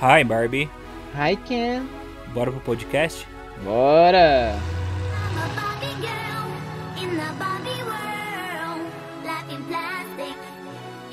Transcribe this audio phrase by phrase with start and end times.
[0.00, 0.68] Hi Barbie,
[1.14, 1.86] Hi Ken.
[2.34, 3.26] bora pro podcast?
[3.64, 4.54] Bora!
[4.56, 6.46] I'm a Barbie girl
[7.02, 8.82] in the Barbie world.
[9.24, 10.36] Life in plastic,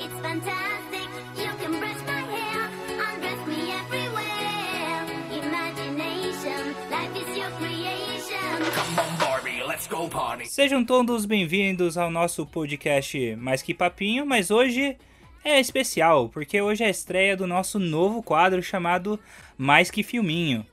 [0.00, 1.08] it's fantastic.
[1.36, 5.04] You can brush my hair, undress me everywhere.
[5.36, 8.72] Imagination, life is your creation.
[8.72, 10.46] Come on, Barbie, let's go party.
[10.46, 14.96] Sejam todos bem-vindos ao nosso podcast Mais Que Papinho, mas hoje
[15.44, 19.18] é especial, porque hoje é a estreia do nosso novo quadro chamado
[19.56, 20.66] Mais Que Filminho.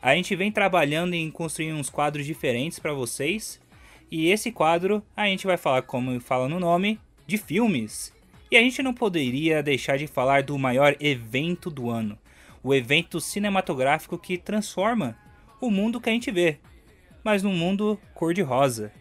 [0.00, 3.60] A gente vem trabalhando em construir uns quadros diferentes para vocês,
[4.10, 8.12] e esse quadro a gente vai falar, como fala no nome, de filmes.
[8.50, 12.18] E a gente não poderia deixar de falar do maior evento do ano,
[12.62, 15.16] o evento cinematográfico que transforma
[15.60, 16.58] o mundo que a gente vê,
[17.22, 18.92] mas num mundo cor-de-rosa.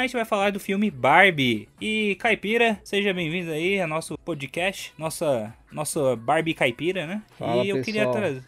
[0.00, 1.68] A gente vai falar do filme Barbie.
[1.78, 7.22] E Caipira, seja bem-vindo aí ao nosso podcast, nossa, nossa Barbie Caipira, né?
[7.38, 8.16] Fala, e eu queria pessoal.
[8.16, 8.42] trazer.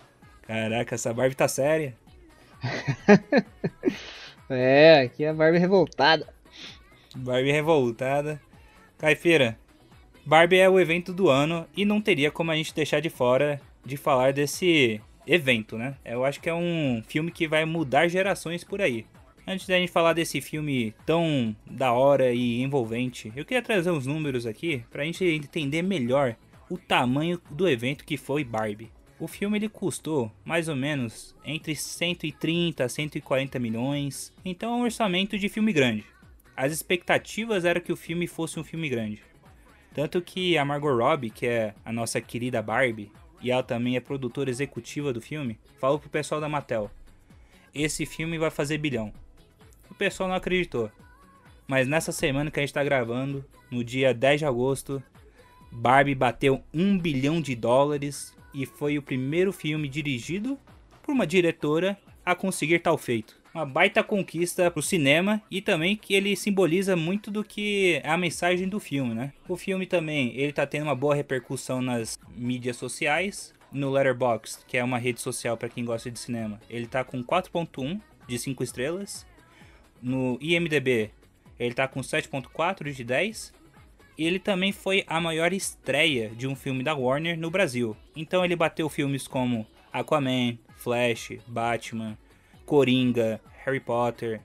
[0.47, 1.95] Caraca, essa Barbie tá séria.
[4.49, 6.27] É, aqui é a Barbie revoltada.
[7.17, 8.41] Barbie revoltada.
[8.99, 9.59] Caipira,
[10.25, 13.61] Barbie é o evento do ano e não teria como a gente deixar de fora
[13.85, 15.97] de falar desse evento, né?
[16.05, 19.07] Eu acho que é um filme que vai mudar gerações por aí.
[19.47, 24.07] Antes da gente falar desse filme tão da hora e envolvente, eu queria trazer uns
[24.07, 26.37] números aqui pra gente entender melhor
[26.71, 28.91] o tamanho do evento que foi Barbie.
[29.19, 34.83] O filme ele custou mais ou menos entre 130 a 140 milhões, então é um
[34.83, 36.05] orçamento de filme grande.
[36.57, 39.23] As expectativas eram que o filme fosse um filme grande.
[39.93, 44.01] Tanto que a Margot Robbie, que é a nossa querida Barbie, e ela também é
[44.01, 46.91] produtora executiva do filme, falou pro pessoal da Mattel:
[47.75, 49.13] esse filme vai fazer bilhão.
[49.93, 50.91] O pessoal não acreditou.
[51.67, 55.03] Mas nessa semana que a gente tá gravando, no dia 10 de agosto,
[55.71, 60.59] Barbie bateu 1 bilhão de dólares e foi o primeiro filme dirigido
[61.03, 63.39] por uma diretora a conseguir tal feito.
[63.55, 68.17] Uma baita conquista pro cinema e também que ele simboliza muito do que é a
[68.17, 69.35] mensagem do filme, né?
[69.47, 74.79] O filme também, ele tá tendo uma boa repercussão nas mídias sociais, no Letterboxd, que
[74.79, 76.59] é uma rede social para quem gosta de cinema.
[76.71, 79.31] Ele tá com 4.1 de 5 estrelas.
[80.03, 81.11] No IMDb,
[81.59, 83.55] ele tá com 7.4 de 10
[84.19, 87.97] e ele também foi a maior estreia de um filme da Warner no Brasil.
[88.17, 92.19] Então ele bateu filmes como Aquaman, Flash, Batman,
[92.67, 94.41] Coringa, Harry Potter.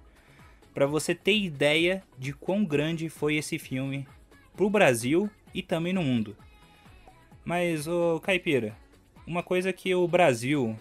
[0.73, 4.07] Pra você ter ideia de quão grande foi esse filme
[4.55, 6.37] pro Brasil e também no mundo.
[7.43, 8.77] Mas ô Caipira,
[9.25, 10.77] uma coisa que o Brasil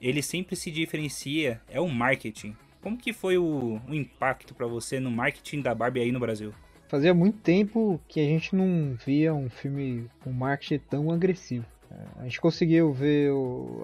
[0.00, 2.56] ele sempre se diferencia é o marketing.
[2.86, 6.54] Como que foi o, o impacto pra você no marketing da Barbie aí no Brasil?
[6.86, 11.66] Fazia muito tempo que a gente não via um filme com marketing tão agressivo.
[11.90, 13.32] É, A gente conseguiu ver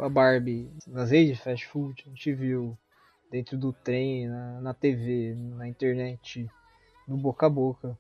[0.01, 2.79] a Barbie nas redes de fast food, a gente viu
[3.29, 6.49] dentro do trem, na, na TV, na internet,
[7.09, 7.99] no boca a boca.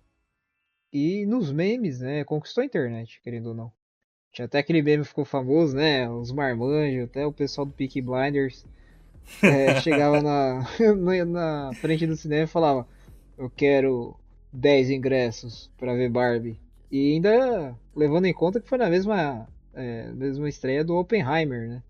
[0.92, 2.22] E nos memes, né?
[2.22, 3.72] Conquistou a internet, querendo ou não.
[4.30, 6.08] Tinha até aquele meme que ficou famoso, né?
[6.08, 8.64] Os marmanjos, até o pessoal do Peaky Blinders
[9.42, 10.66] é, chegava na,
[11.26, 12.86] na, frente do cinema e falava:
[13.36, 14.16] Eu quero
[14.52, 16.60] 10 ingressos pra ver Barbie.
[16.90, 21.82] E ainda levando em conta que foi na mesma, é, mesma estreia do Oppenheimer, né?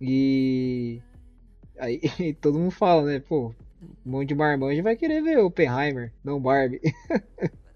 [0.00, 1.00] E
[1.78, 2.00] aí
[2.40, 3.20] todo mundo fala, né?
[3.20, 3.54] Pô,
[4.04, 6.80] um monte de marmanjo vai querer ver Oppenheimer, não Barbie.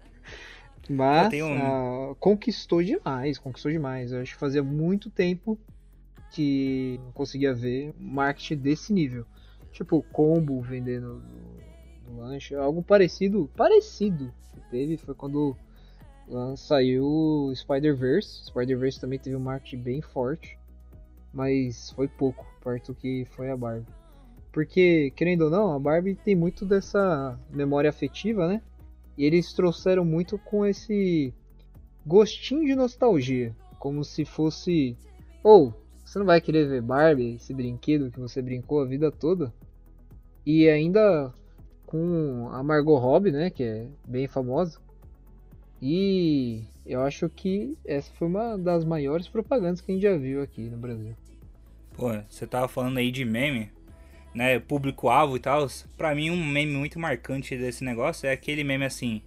[0.89, 4.11] Mas um- ah, conquistou demais, conquistou demais.
[4.11, 5.57] Eu acho que fazia muito tempo
[6.31, 9.25] que não conseguia ver marketing desse nível.
[9.71, 11.21] Tipo, combo vendendo
[12.07, 15.55] no lanche, algo parecido, parecido que teve foi quando
[16.55, 18.45] saiu Spider-Verse.
[18.45, 20.57] Spider-Verse também teve um marketing bem forte,
[21.33, 23.91] mas foi pouco, perto do que foi a Barbie.
[24.51, 28.61] Porque, querendo ou não, a Barbie tem muito dessa memória afetiva, né?
[29.17, 31.33] E eles trouxeram muito com esse
[32.05, 34.97] gostinho de nostalgia, como se fosse,
[35.43, 35.73] ou
[36.11, 39.53] você não vai querer ver Barbie, esse brinquedo que você brincou a vida toda?
[40.45, 41.33] E ainda
[41.85, 44.77] com a Margot Robbie, né, que é bem famosa.
[45.81, 50.41] E eu acho que essa foi uma das maiores propagandas que a gente já viu
[50.41, 51.15] aqui no Brasil.
[51.93, 53.71] Pô, você tava falando aí de meme,
[54.35, 54.59] né?
[54.59, 55.65] Público-alvo e tal.
[55.95, 59.21] Pra mim, um meme muito marcante desse negócio é aquele meme assim: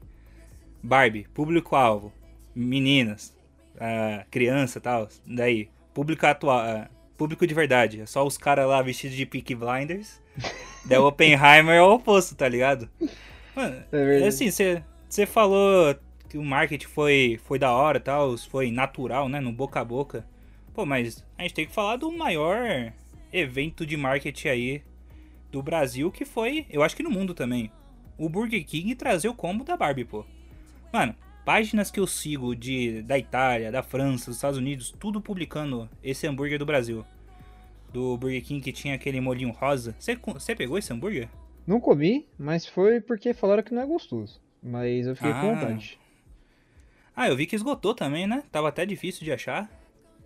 [0.83, 2.13] Barbie, público-alvo,
[2.55, 3.35] meninas,
[3.81, 5.09] ah, criança e tal.
[5.27, 8.01] Daí, público atual, ah, público de verdade.
[8.03, 10.21] É só os caras lá vestidos de Peaky Blinders.
[10.85, 12.91] Daí o Oppenheimer é o oposto, tá ligado?
[13.57, 14.27] Mano, É verdade.
[14.29, 15.95] assim, você você falou
[16.29, 19.41] que o marketing foi, foi da hora e tal, foi natural, né?
[19.41, 20.27] No boca a boca.
[20.75, 22.93] Pô, mas a gente tem que falar do maior
[23.33, 24.83] evento de marketing aí
[25.53, 27.71] do Brasil, que foi, eu acho que no mundo também,
[28.19, 30.25] o Burger King trazer o combo da Barbie, pô.
[30.93, 31.15] Mano,
[31.45, 36.27] páginas que eu sigo de da Itália, da França, dos Estados Unidos, tudo publicando esse
[36.27, 37.05] hambúrguer do Brasil.
[37.93, 39.95] Do Burger King que tinha aquele molinho rosa.
[39.99, 41.29] Você pegou esse hambúrguer?
[41.67, 44.41] Não comi, mas foi porque falaram que não é gostoso.
[44.63, 45.55] Mas eu fiquei com Ah.
[45.55, 45.99] vontade.
[47.17, 48.43] Ah, eu vi que esgotou também, né?
[48.51, 49.71] Tava até difícil de achar.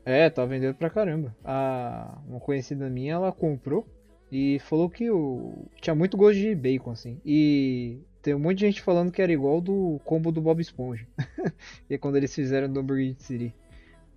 [0.05, 1.37] É, tá vendendo pra caramba.
[1.44, 3.87] A, uma conhecida minha, ela comprou
[4.32, 7.21] e falou que o, tinha muito gosto de bacon, assim.
[7.26, 11.06] E tem um monte de gente falando que era igual do combo do Bob Esponja.
[11.88, 13.55] e é quando eles fizeram do Hambúrguer de Siri.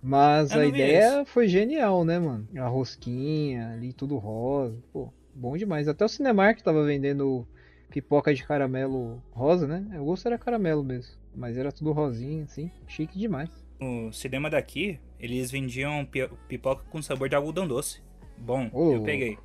[0.02, 2.48] Mas Eu a ideia foi genial, né, mano?
[2.56, 4.76] A rosquinha ali, tudo rosa.
[4.92, 5.86] Pô, bom demais.
[5.86, 7.46] Até o Cinemark tava vendendo
[7.88, 10.00] pipoca de caramelo rosa, né?
[10.00, 11.14] O gosto era caramelo mesmo.
[11.34, 12.70] Mas era tudo rosinha, assim.
[12.88, 13.50] Chique demais.
[13.80, 18.00] No cinema daqui, eles vendiam pi- pipoca com sabor de algodão doce.
[18.36, 19.38] Bom, Ô, eu peguei.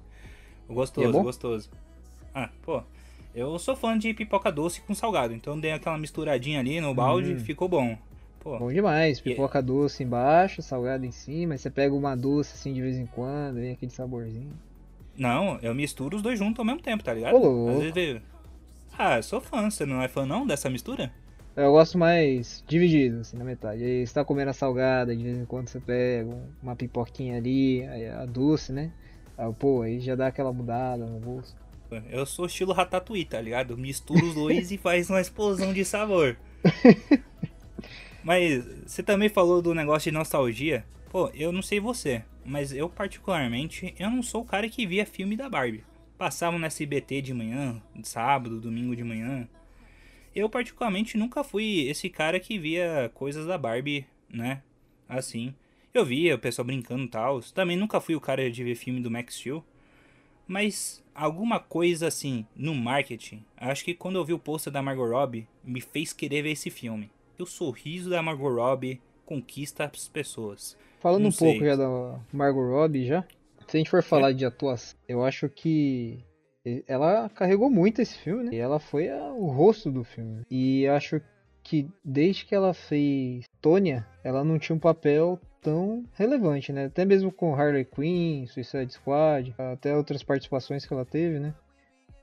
[0.69, 1.69] E Gostoso, é gostoso.
[2.33, 2.83] Ah, pô.
[3.37, 7.33] Eu sou fã de pipoca doce com salgado, então dei aquela misturadinha ali no balde,
[7.33, 7.39] Hum.
[7.39, 7.95] ficou bom.
[8.39, 12.55] Pô, Bom demais, E- pipoca doce embaixo, salgado em cima, aí você pega uma doce
[12.55, 14.51] assim de vez em quando, vem aquele saborzinho.
[15.15, 17.35] não, eu misturo os dois juntos ao mesmo tempo, tá ligado?
[17.35, 17.69] Ô.
[17.69, 18.21] Às vezes
[18.97, 21.11] Ah, eu sou fã, você não é fã não dessa mistura?
[21.55, 23.83] Eu gosto mais dividido, assim, na metade.
[23.83, 27.37] Aí você tá comendo a salgada, de vez em quando você pega um- uma pipoquinha
[27.37, 28.91] ali, aí a doce, né?
[29.37, 31.55] Aí, pô, aí já dá aquela mudada no gosto.
[32.09, 33.77] Eu sou estilo ratatouille, tá ligado?
[33.77, 36.37] Mistura os dois e faz uma explosão de sabor.
[38.23, 40.85] Mas você também falou do negócio de nostalgia.
[41.09, 45.05] Pô, eu não sei você, mas eu particularmente, eu não sou o cara que via
[45.05, 45.85] filme da Barbie.
[46.17, 49.47] Passavam no SBT de manhã, sábado, domingo de manhã.
[50.35, 54.61] Eu particularmente nunca fui esse cara que via coisas da Barbie, né?
[55.07, 55.55] Assim.
[55.93, 57.39] Eu via o pessoal brincando e tal.
[57.41, 59.63] Também nunca fui o cara de ver filme do Max Steel.
[60.47, 65.07] Mas alguma coisa assim no marketing, acho que quando eu vi o pôster da Margot
[65.09, 67.11] Robbie, me fez querer ver esse filme.
[67.37, 70.77] E o sorriso da Margot Robbie conquista as pessoas.
[70.99, 71.67] Falando Não um pouco sei.
[71.69, 73.23] já da Margot Robbie já,
[73.67, 76.23] se a gente for falar de atuação, eu acho que
[76.87, 78.49] ela carregou muito esse filme, né?
[78.53, 80.43] E ela foi a- o rosto do filme.
[80.49, 81.21] E acho
[81.63, 86.85] que desde que ela fez Tônia, ela não tinha um papel tão relevante, né?
[86.85, 91.53] Até mesmo com Harley Quinn, Suicide Squad, até outras participações que ela teve, né?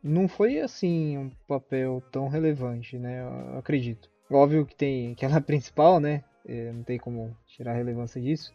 [0.03, 3.23] Não foi assim um papel tão relevante, né?
[3.23, 4.11] Eu acredito.
[4.31, 6.25] Óbvio que tem que ela é principal, né?
[6.47, 8.53] É, não tem como tirar relevância disso.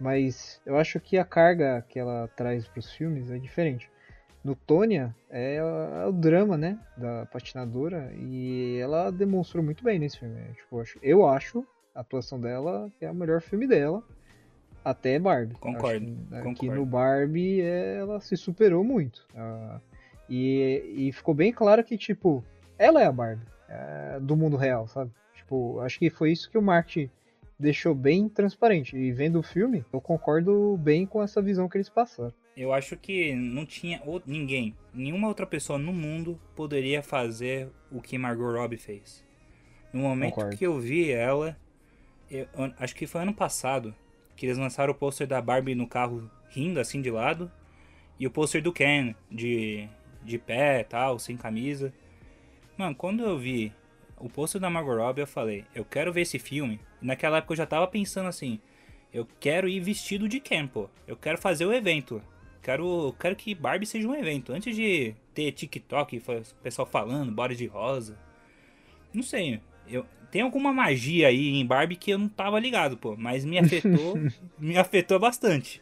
[0.00, 3.90] Mas eu acho que a carga que ela traz para os filmes é diferente.
[4.44, 10.18] No Tônia é, é o drama, né, da patinadora e ela demonstrou muito bem nesse
[10.18, 10.38] filme.
[10.54, 14.02] Tipo, eu acho a atuação dela é o melhor filme dela
[14.84, 15.54] até Barbie.
[15.54, 16.74] Concordo, aqui concordo.
[16.74, 19.26] no Barbie é, ela se superou muito.
[19.34, 19.80] Ah,
[20.28, 22.44] e, e ficou bem claro que tipo
[22.78, 25.10] ela é a Barbie é, do mundo real, sabe?
[25.34, 27.10] Tipo, acho que foi isso que o marketing
[27.58, 28.96] deixou bem transparente.
[28.96, 32.32] E vendo o filme, eu concordo bem com essa visão que eles passaram.
[32.56, 38.00] Eu acho que não tinha ou- ninguém, nenhuma outra pessoa no mundo poderia fazer o
[38.00, 39.24] que Margot Robbie fez.
[39.92, 40.56] No momento Concordo.
[40.56, 41.56] que eu vi ela,
[42.36, 43.94] eu- acho que foi ano passado,
[44.36, 47.50] que eles lançaram o pôster da Barbie no carro rindo assim de lado,
[48.18, 49.88] e o pôster do Ken de,
[50.22, 51.92] de pé tal, sem camisa.
[52.76, 53.72] Mano, quando eu vi
[54.18, 56.80] o pôster da Margot Robbie, eu falei, eu quero ver esse filme.
[57.02, 58.60] E naquela época eu já tava pensando assim,
[59.12, 60.88] eu quero ir vestido de Ken, pô.
[61.06, 62.22] Eu quero fazer o evento.
[62.62, 64.52] Quero, quero que Barbie seja um evento.
[64.52, 68.16] Antes de ter TikTok, fa- pessoal falando, bora de rosa.
[69.12, 69.60] Não sei.
[69.88, 73.16] Eu, tem alguma magia aí em Barbie que eu não tava ligado, pô.
[73.16, 74.18] Mas me afetou.
[74.58, 75.80] me afetou bastante.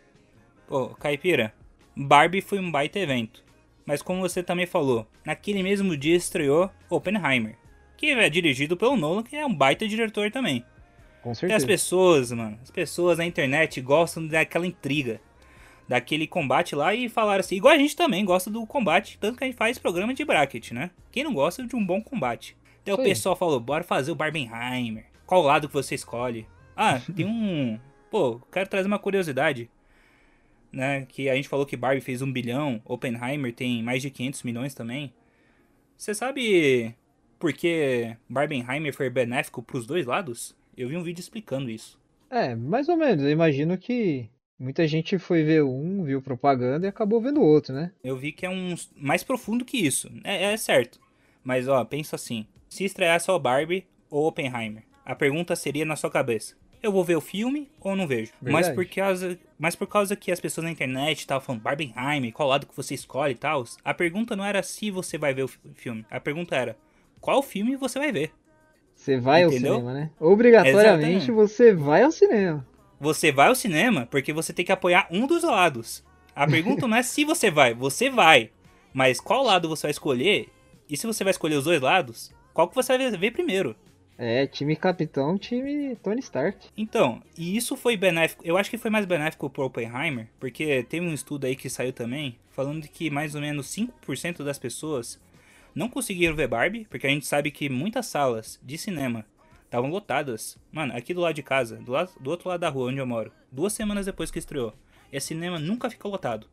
[0.67, 1.55] Pô, Caipira,
[1.97, 3.43] Barbie foi um baita evento.
[3.85, 7.57] Mas como você também falou, naquele mesmo dia estreou Oppenheimer.
[7.97, 10.65] Que é dirigido pelo Nolan, que é um baita diretor também.
[11.23, 11.67] Com E as certeza.
[11.67, 15.21] pessoas, mano, as pessoas na internet gostam daquela intriga,
[15.89, 19.45] daquele combate lá e falaram assim, igual a gente também gosta do combate, tanto que
[19.45, 20.91] a gente faz programa de bracket, né?
[21.13, 22.57] Quem não gosta de um bom combate?
[22.85, 23.09] Daí o Isso aí.
[23.09, 25.07] pessoal falou, bora fazer o Barbenheimer.
[25.27, 26.47] Qual lado que você escolhe?
[26.77, 27.79] Ah, tem um...
[28.11, 29.71] Pô, quero trazer uma curiosidade,
[30.71, 31.07] né?
[31.07, 34.75] Que a gente falou que Barbie fez um bilhão, Oppenheimer tem mais de 500 milhões
[34.75, 35.13] também.
[35.97, 36.95] Você sabe
[37.39, 40.55] por que Barbenheimer foi benéfico pros dois lados?
[40.77, 41.99] Eu vi um vídeo explicando isso.
[42.29, 43.25] É, mais ou menos.
[43.25, 47.75] Eu imagino que muita gente foi ver um, viu propaganda e acabou vendo o outro,
[47.75, 47.93] né?
[48.03, 50.11] Eu vi que é um mais profundo que isso.
[50.25, 51.01] É, é certo.
[51.43, 56.11] Mas ó, pensa assim: se estreasse o Barbie ou Oppenheimer, a pergunta seria na sua
[56.11, 58.33] cabeça: eu vou ver o filme ou não vejo.
[58.41, 58.75] Mas Verdade.
[58.75, 62.67] por, causa, mas por causa que as pessoas na internet estavam falando Barbenheimer, qual lado
[62.67, 65.59] que você escolhe e tal, a pergunta não era se você vai ver o fi-
[65.75, 66.05] filme.
[66.11, 66.77] A pergunta era
[67.21, 68.33] qual filme você vai ver.
[68.95, 69.73] Você vai Entendeu?
[69.75, 70.11] ao cinema, né?
[70.21, 71.31] Obrigatoriamente Exatamente.
[71.31, 72.67] você vai ao cinema.
[73.01, 76.05] Você vai ao cinema porque você tem que apoiar um dos lados.
[76.35, 78.51] A pergunta não é se você vai, você vai.
[78.95, 80.49] Mas qual lado você vai escolher?
[80.89, 83.75] E se você vai escolher os dois lados, qual que você vai ver primeiro?
[84.19, 86.69] É, time capitão, time Tony Stark.
[86.77, 88.43] Então, e isso foi benéfico.
[88.47, 91.93] Eu acho que foi mais benéfico pro Oppenheimer, porque tem um estudo aí que saiu
[91.93, 95.21] também, falando que mais ou menos 5% das pessoas
[95.75, 99.25] não conseguiram ver Barbie, porque a gente sabe que muitas salas de cinema
[99.65, 100.59] estavam lotadas.
[100.71, 103.07] Mano, aqui do lado de casa, do, lado, do outro lado da rua onde eu
[103.07, 104.75] moro, duas semanas depois que estreou,
[105.11, 106.47] esse cinema nunca ficou lotado.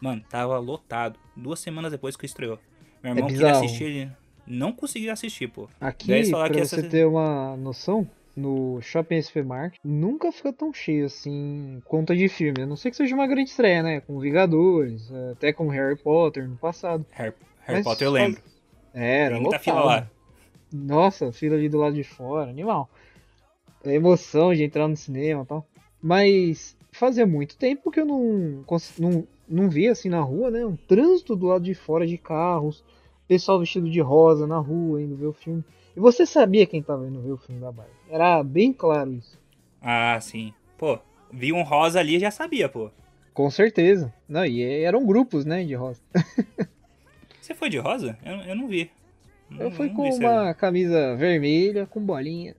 [0.00, 1.18] Mano, tava lotado.
[1.34, 2.58] Duas semanas depois que estreou.
[3.02, 3.64] Meu irmão queria bizarro.
[3.64, 4.12] assistir, ele
[4.48, 5.68] não conseguia assistir, pô.
[5.80, 10.52] Aqui, Daí pra que você essa- ter uma noção, no Shopping SP Market nunca fica
[10.52, 12.62] tão cheio assim, conta de filme.
[12.62, 14.00] A não ser que seja uma grande estreia, né?
[14.00, 17.04] Com Vingadores, até com Harry Potter no passado.
[17.10, 18.40] Harry, Harry Potter eu lembro.
[18.94, 20.10] É, era muita fila lá.
[20.72, 22.88] Nossa, fila ali do lado de fora, animal.
[23.84, 25.66] A emoção de entrar no cinema e tal.
[26.00, 28.64] Mas fazia muito tempo que eu não,
[28.98, 30.64] não, não via assim na rua, né?
[30.64, 32.84] Um trânsito do lado de fora de carros,
[33.28, 35.62] pessoal vestido de rosa na rua indo ver o filme.
[35.96, 37.92] E você sabia quem tava indo ver o filme da Barbie.
[38.08, 39.38] Era bem claro isso.
[39.82, 40.52] Ah, sim.
[40.76, 40.98] Pô,
[41.30, 42.90] vi um rosa ali e já sabia, pô.
[43.34, 44.12] Com certeza.
[44.28, 46.00] Não, e eram grupos, né, de rosa.
[47.40, 48.18] Você foi de rosa?
[48.24, 48.90] Eu, eu não vi.
[49.50, 52.56] Não- Eu fui não com uma camisa vermelha com bolinhas.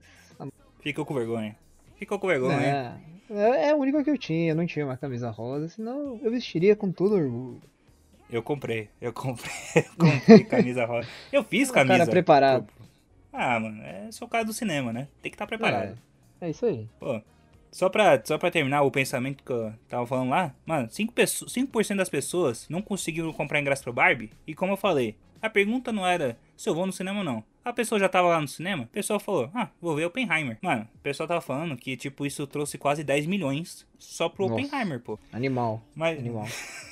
[0.80, 1.54] Ficou com vergonha.
[1.96, 3.00] Ficou com vergonha.
[3.30, 6.18] É, é é a única que eu tinha, eu não tinha uma camisa rosa, senão
[6.22, 7.60] eu vestiria com todo orgulho.
[8.30, 8.88] Eu comprei.
[9.00, 9.50] Eu comprei.
[9.76, 11.08] Eu comprei camisa rosa.
[11.32, 11.98] Eu fiz Um camisa.
[11.98, 12.68] cara preparado.
[13.32, 15.08] Ah, mano, é sou o cara do cinema, né?
[15.22, 15.96] Tem que estar preparado.
[16.40, 16.88] É, é isso aí.
[16.98, 17.20] Pô,
[17.70, 21.48] só pra, só pra terminar o pensamento que eu tava falando lá, mano, 5%, pesso-
[21.48, 24.30] 5 das pessoas não conseguiram comprar ingresso pro Barbie.
[24.46, 27.44] E como eu falei, a pergunta não era se eu vou no cinema ou não.
[27.64, 30.58] A pessoa já tava lá no cinema, o pessoal falou, ah, vou ver Oppenheimer.
[30.62, 34.62] Mano, o pessoal tava falando que, tipo, isso trouxe quase 10 milhões só pro Nossa.
[34.64, 35.18] Oppenheimer, pô.
[35.32, 35.82] Animal.
[35.94, 36.46] Mas, Animal.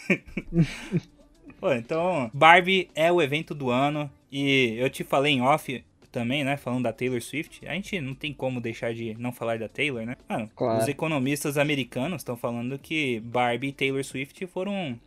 [1.60, 4.10] Pô, então, Barbie é o evento do ano.
[4.30, 6.56] E eu te falei em off também, né?
[6.56, 7.66] Falando da Taylor Swift.
[7.66, 10.16] A gente não tem como deixar de não falar da Taylor, né?
[10.28, 10.80] Mano, Claro.
[10.82, 14.98] os economistas americanos estão falando que Barbie e Taylor Swift foram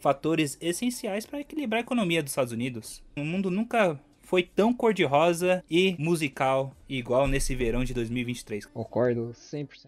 [0.00, 3.02] fatores essenciais para equilibrar a economia dos Estados Unidos.
[3.16, 8.66] O mundo nunca foi tão cor-de-rosa e musical igual nesse verão de 2023.
[8.66, 9.86] Concordo 100%.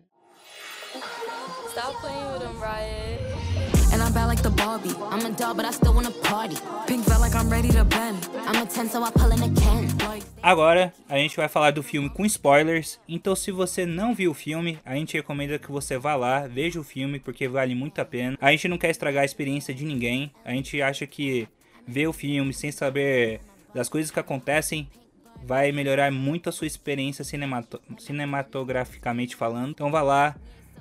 [1.70, 3.25] Stop playing with him, Riot.
[4.16, 4.94] Bad like the Barbie.
[5.12, 6.56] I'm a doll, but I still wanna party.
[6.86, 8.16] Pink felt like I'm ready to bend.
[8.46, 10.08] I'm a 10, so I pull in a.
[10.08, 12.98] Like, Agora a gente vai falar do filme com spoilers.
[13.06, 16.80] Então, se você não viu o filme, a gente recomenda que você vá lá, veja
[16.80, 18.38] o filme, porque vale muito a pena.
[18.40, 20.32] A gente não quer estragar a experiência de ninguém.
[20.46, 21.46] A gente acha que
[21.86, 23.40] ver o filme sem saber
[23.74, 24.88] das coisas que acontecem
[25.44, 29.72] vai melhorar muito a sua experiência cinemato- cinematograficamente falando.
[29.72, 30.34] Então, vá lá.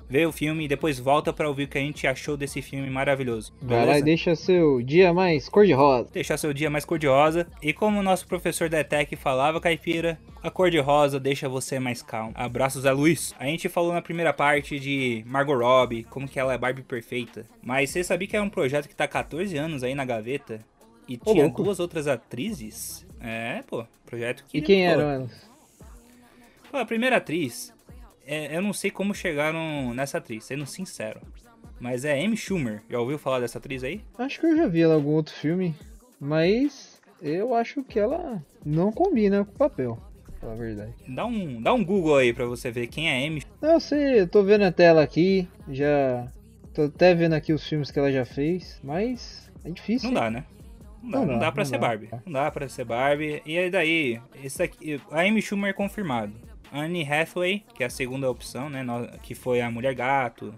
[0.08, 2.88] Vê o filme e depois volta pra ouvir o que a gente achou desse filme
[2.88, 3.52] maravilhoso.
[3.60, 6.08] Vai lá e deixa seu dia mais cor-de-rosa.
[6.12, 7.46] deixar seu dia mais cor-de-rosa.
[7.60, 12.32] E como o nosso professor da ETEC falava, Caipira, a cor-de-rosa deixa você mais calmo.
[12.36, 13.34] Abraços a Luiz.
[13.38, 17.44] A gente falou na primeira parte de Margot Robbie, como que ela é Barbie perfeita.
[17.60, 20.60] Mas você sabia que é um projeto que tá há 14 anos aí na gaveta?
[21.08, 21.62] E Ô, tinha louco.
[21.64, 23.04] duas outras atrizes?
[23.20, 24.58] É, pô, projeto que...
[24.58, 25.50] E quem pô, eram elas?
[26.70, 27.72] Pô, a primeira atriz,
[28.26, 31.20] eu não sei como chegaram nessa atriz, sendo sincero.
[31.78, 32.82] Mas é Amy Schumer.
[32.88, 34.00] Já ouviu falar dessa atriz aí?
[34.18, 35.74] Acho que eu já vi ela em algum outro filme,
[36.18, 40.94] mas eu acho que ela não combina com o papel, pra falar a verdade.
[41.06, 44.20] Dá um, dá um Google aí pra você ver quem é Amy Não, Eu sei,
[44.20, 46.26] eu tô vendo a tela aqui, já
[46.72, 50.10] tô até vendo aqui os filmes que ela já fez, mas é difícil.
[50.10, 50.44] Não dá, né?
[51.02, 51.86] Não dá, Não não dá, dá pra não ser dá.
[51.86, 52.08] Barbie.
[52.24, 53.42] Não dá pra ser Barbie.
[53.46, 56.32] E aí daí, esse aqui, a Amy Schumer é confirmado.
[56.80, 58.84] Anne Hathaway, que é a segunda opção, né?
[59.22, 60.54] Que foi a Mulher Gato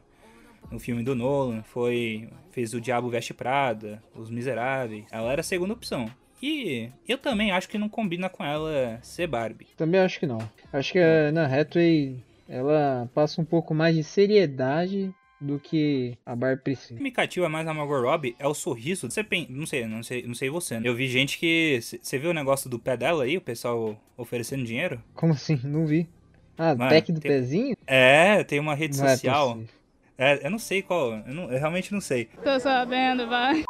[0.70, 5.04] no filme do Nolan, foi fez o Diabo Veste Prada, Os Miseráveis.
[5.10, 6.10] Ela era a segunda opção.
[6.42, 9.68] E eu também acho que não combina com ela ser Barbie.
[9.76, 10.38] Também acho que não.
[10.72, 16.34] Acho que a Anna Hathaway, ela passa um pouco mais de seriedade do que a
[16.34, 19.10] Barbie O que me cativa mais na Margot Robbie é o sorriso.
[19.10, 19.46] Você pen...
[19.50, 20.80] não sei, não sei, não sei você.
[20.80, 20.88] Né?
[20.88, 24.64] Eu vi gente que você viu o negócio do pé dela aí, o pessoal oferecendo
[24.64, 25.02] dinheiro?
[25.14, 25.60] Como assim?
[25.64, 26.08] Não vi.
[26.56, 27.76] Ah, Mano, pack do tem- pezinho?
[27.86, 29.52] É, tem uma rede Não é social.
[29.54, 29.74] possível.
[30.18, 32.24] É, eu não sei qual, eu, não- eu realmente não sei.
[32.42, 33.62] Tô sabendo, vai.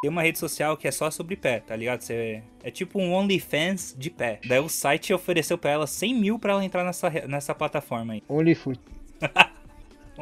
[0.00, 2.00] Tem uma rede social que é só sobre pé, tá ligado?
[2.00, 4.40] Você, é tipo um OnlyFans de pé.
[4.48, 8.22] Daí o site ofereceu pra ela 100 mil pra ela entrar nessa, nessa plataforma aí.
[8.26, 8.80] OnlyFoot.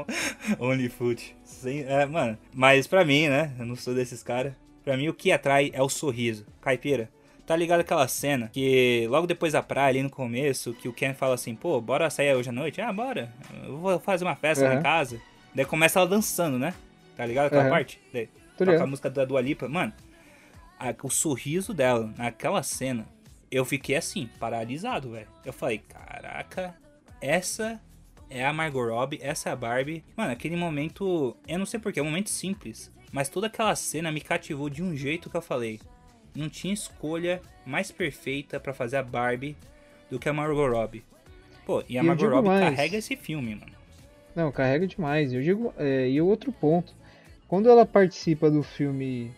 [0.59, 1.37] OnlyFoot.
[1.45, 3.53] Sem- É, mano, mas pra mim, né?
[3.59, 4.53] Eu não sou desses caras.
[4.85, 6.47] Pra mim, o que atrai é o sorriso.
[6.61, 7.11] Caipira,
[7.47, 11.13] tá ligado aquela cena que logo depois da praia, ali no começo, que o Ken
[11.15, 12.81] fala assim, pô, bora sair hoje à noite?
[12.81, 13.33] Ah, bora.
[13.65, 14.83] Eu vou fazer uma festa em Aham.
[14.83, 15.21] casa.
[15.55, 16.73] Daí começa ela dançando, né?
[17.17, 17.71] Tá ligado aquela Aham.
[17.71, 18.01] parte?
[18.13, 19.69] Daí, toca a música da Dua Lipa.
[19.69, 19.93] Mano,
[20.79, 23.07] a- o sorriso dela naquela cena,
[23.51, 25.27] eu fiquei assim, paralisado, velho.
[25.45, 26.75] Eu falei, caraca,
[27.21, 27.81] essa
[28.31, 30.05] é a Margot Robbie, essa é a Barbie.
[30.17, 32.91] Mano, aquele momento, eu não sei porquê, é um momento simples.
[33.13, 35.81] Mas toda aquela cena me cativou de um jeito que eu falei.
[36.35, 39.57] Não tinha escolha mais perfeita pra fazer a Barbie
[40.11, 41.03] do que a Margot Robbie.
[41.65, 42.65] Pô, e a Margot Robbie mais.
[42.65, 43.73] carrega esse filme, mano.
[44.37, 45.33] Não, carrega demais.
[45.33, 46.95] Eu digo, é, e o outro ponto,
[47.49, 49.33] quando ela participa do filme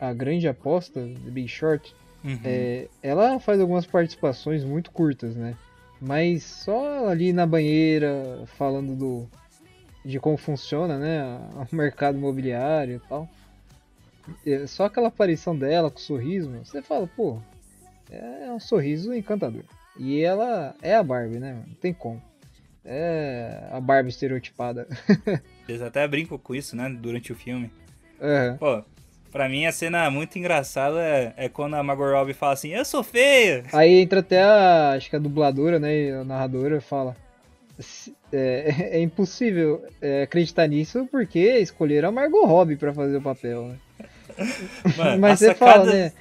[0.00, 2.40] A Grande Aposta, The Big Short, Uhum.
[2.44, 5.54] é, ela faz algumas participações muito curtas, né?
[6.00, 9.28] Mas só ali na banheira, falando do
[10.04, 13.28] de como funciona, né, o mercado imobiliário e tal.
[14.46, 17.40] É, Só aquela aparição dela com o sorriso, você fala, pô,
[18.10, 19.62] é um sorriso encantador.
[19.98, 21.62] E ela é a Barbie, né?
[21.66, 22.22] Não tem como.
[22.84, 24.86] É a Barbie estereotipada.
[25.66, 27.70] Eles até brincam com isso, né, durante o filme.
[28.20, 28.56] Aham.
[28.58, 28.84] Pô,
[29.32, 32.84] pra mim a cena muito engraçada é, é quando a Margot Robbie fala assim, eu
[32.84, 33.64] sou feia.
[33.72, 37.16] Aí entra até a, acho que a dubladora, né, a narradora fala,
[37.78, 43.22] "Se- é, é impossível é, acreditar nisso porque escolheram a Margot Robbie pra fazer o
[43.22, 43.76] papel, né?
[44.96, 46.12] Mano, Mas você sacada- fala, né?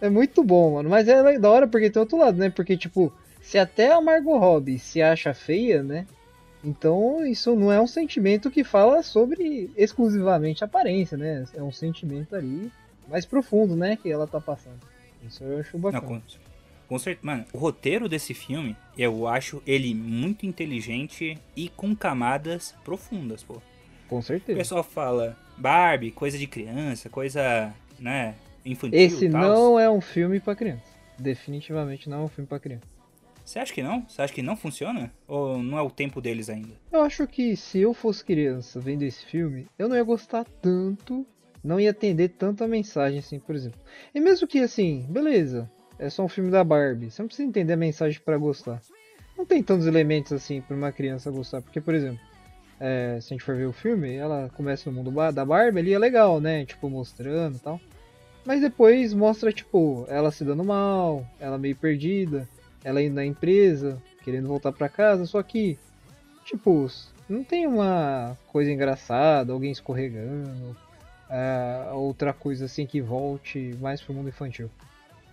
[0.00, 0.88] É muito bom, mano.
[0.88, 2.50] Mas é da hora porque tem outro lado, né?
[2.50, 6.06] Porque, tipo, se até a Margot Robbie se acha feia, né?
[6.62, 11.44] Então isso não é um sentimento que fala sobre exclusivamente aparência, né?
[11.54, 12.70] É um sentimento ali
[13.08, 13.96] mais profundo, né?
[13.96, 14.80] Que ela tá passando.
[15.26, 16.06] Isso eu acho Não, bacana.
[16.06, 16.20] com,
[16.88, 17.26] com certeza.
[17.26, 23.60] Mano, o roteiro desse filme, eu acho ele muito inteligente e com camadas profundas, pô.
[24.08, 24.58] Com O certeza.
[24.58, 30.56] pessoal fala Barbie, coisa de criança, coisa, né, infantil Esse não é um filme pra
[30.56, 30.82] criança.
[31.18, 32.86] Definitivamente não é um filme pra criança.
[33.48, 34.04] Você acha que não?
[34.06, 35.10] Você acha que não funciona?
[35.26, 36.74] Ou não é o tempo deles ainda?
[36.92, 41.26] Eu acho que se eu fosse criança vendo esse filme, eu não ia gostar tanto,
[41.64, 43.80] não ia atender tanto a mensagem assim, por exemplo.
[44.14, 45.66] E mesmo que assim, beleza,
[45.98, 48.82] é só um filme da Barbie, você não precisa entender a mensagem pra gostar.
[49.34, 52.20] Não tem tantos elementos assim pra uma criança gostar, porque por exemplo,
[52.78, 55.94] é, se a gente for ver o filme, ela começa no mundo da Barbie, ali
[55.94, 56.66] é legal, né?
[56.66, 57.80] Tipo, mostrando e tal.
[58.44, 62.46] Mas depois mostra, tipo, ela se dando mal, ela meio perdida,
[62.84, 65.78] ela indo na empresa, querendo voltar pra casa, só que
[66.44, 66.86] tipo,
[67.28, 70.76] não tem uma coisa engraçada, alguém escorregando,
[71.28, 74.70] ah, outra coisa assim que volte mais pro mundo infantil.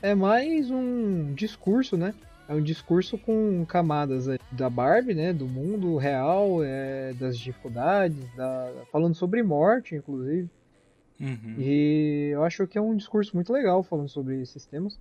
[0.02, 2.14] É mais um discurso, né?
[2.48, 5.34] É um discurso com camadas da Barbie, né?
[5.34, 10.48] Do mundo real, é, das dificuldades, da, falando sobre morte, inclusive.
[11.20, 11.56] Uhum.
[11.58, 15.00] E eu acho que é um discurso muito legal falando sobre esses temas.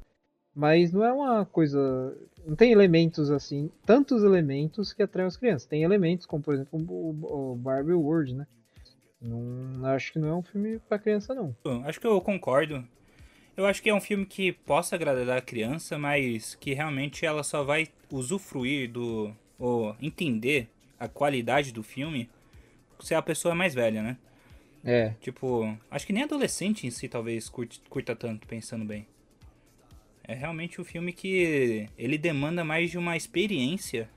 [0.54, 2.16] Mas não é uma coisa.
[2.46, 5.66] Não tem elementos assim, tantos elementos que atraem as crianças.
[5.66, 8.46] Tem elementos como, por exemplo, o, Barbie World, né?
[9.20, 11.56] Não, acho que não é um filme pra criança, não.
[11.84, 12.86] Acho que eu concordo.
[13.56, 17.42] Eu acho que é um filme que possa agradar a criança, mas que realmente ela
[17.42, 19.34] só vai usufruir do.
[19.58, 22.28] ou entender a qualidade do filme
[23.00, 24.16] se a pessoa é mais velha, né?
[24.84, 29.06] É, Tipo, acho que nem adolescente em si talvez curte, curta tanto, pensando bem.
[30.26, 34.08] É realmente um filme que ele demanda mais de uma experiência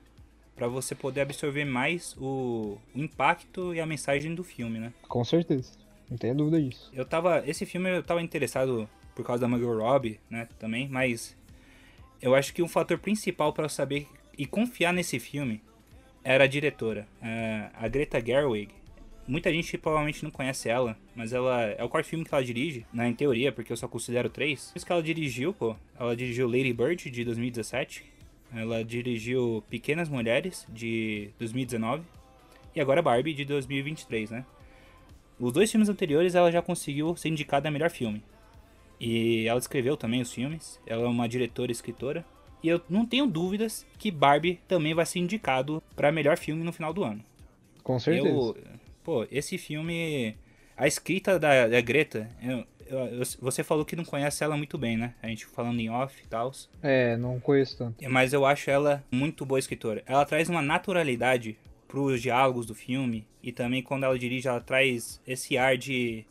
[0.56, 4.92] pra você poder absorver mais o, o impacto e a mensagem do filme, né?
[5.06, 5.72] com certeza.
[6.10, 6.90] Não tenha dúvida disso.
[6.94, 7.42] Eu tava.
[7.46, 10.48] Esse filme eu tava interessado por causa da Margot Robbie, né?
[10.58, 11.36] Também, mas
[12.20, 15.60] eu acho que um fator principal para eu saber e confiar nesse filme
[16.24, 18.77] era a diretora, é, a Greta Gerwig.
[19.28, 22.86] Muita gente provavelmente não conhece ela, mas ela é o quarto filme que ela dirige,
[22.90, 24.72] né, em teoria, porque eu só considero três.
[24.74, 25.76] Isso que ela dirigiu, pô.
[26.00, 28.04] Ela dirigiu Lady Bird de 2017.
[28.54, 32.02] Ela dirigiu Pequenas Mulheres de 2019
[32.74, 34.46] e agora Barbie de 2023, né?
[35.38, 38.22] Os dois filmes anteriores ela já conseguiu ser indicada a melhor filme.
[38.98, 40.80] E ela escreveu também os filmes.
[40.86, 42.24] Ela é uma diretora e escritora.
[42.62, 46.72] E eu não tenho dúvidas que Barbie também vai ser indicado para melhor filme no
[46.72, 47.22] final do ano.
[47.84, 48.28] Com certeza.
[48.28, 48.56] Eu,
[49.08, 50.36] pô, esse filme,
[50.76, 54.98] a escrita da, da Greta, eu- eu- você falou que não conhece ela muito bem,
[54.98, 55.14] né?
[55.22, 56.52] A gente falando em off e tal.
[56.82, 58.04] É, não conheço tanto.
[58.06, 60.02] Mas eu acho ela muito boa escritora.
[60.04, 63.26] Ela traz uma naturalidade pros diálogos do filme.
[63.42, 66.26] E também quando ela dirige, ela traz esse ar de,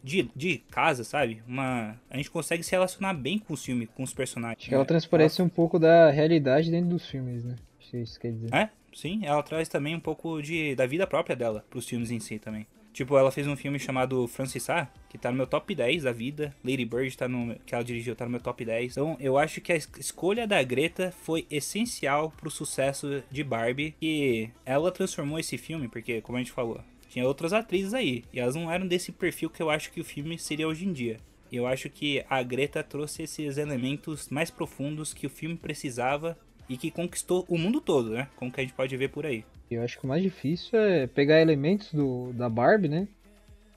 [0.00, 1.42] de, de casa, sabe?
[1.44, 4.60] Uma, a gente consegue se relacionar bem com o filme, com os personagens.
[4.60, 7.56] Acho que ela transparece um pouco da realidade dentro dos filmes, né?
[7.80, 8.54] Acho que isso quer dizer.
[8.54, 12.20] É, sim, ela traz também um pouco de, da vida própria dela pros filmes em
[12.20, 12.66] si também.
[12.92, 16.12] Tipo, ela fez um filme chamado Francis A, que tá no meu top 10 da
[16.12, 16.54] vida.
[16.62, 18.92] Lady Bird, tá no, que ela dirigiu, tá no meu top 10.
[18.92, 23.94] Então, eu acho que a es- escolha da Greta foi essencial pro sucesso de Barbie.
[24.02, 28.24] E ela transformou esse filme, porque, como a gente falou, tinha outras atrizes aí.
[28.30, 30.92] E elas não eram desse perfil que eu acho que o filme seria hoje em
[30.92, 31.18] dia.
[31.50, 36.36] Eu acho que a Greta trouxe esses elementos mais profundos que o filme precisava
[36.68, 38.28] e que conquistou o mundo todo, né?
[38.36, 39.44] Como que a gente pode ver por aí.
[39.70, 43.08] Eu acho que o mais difícil é pegar elementos do, da Barbie, né?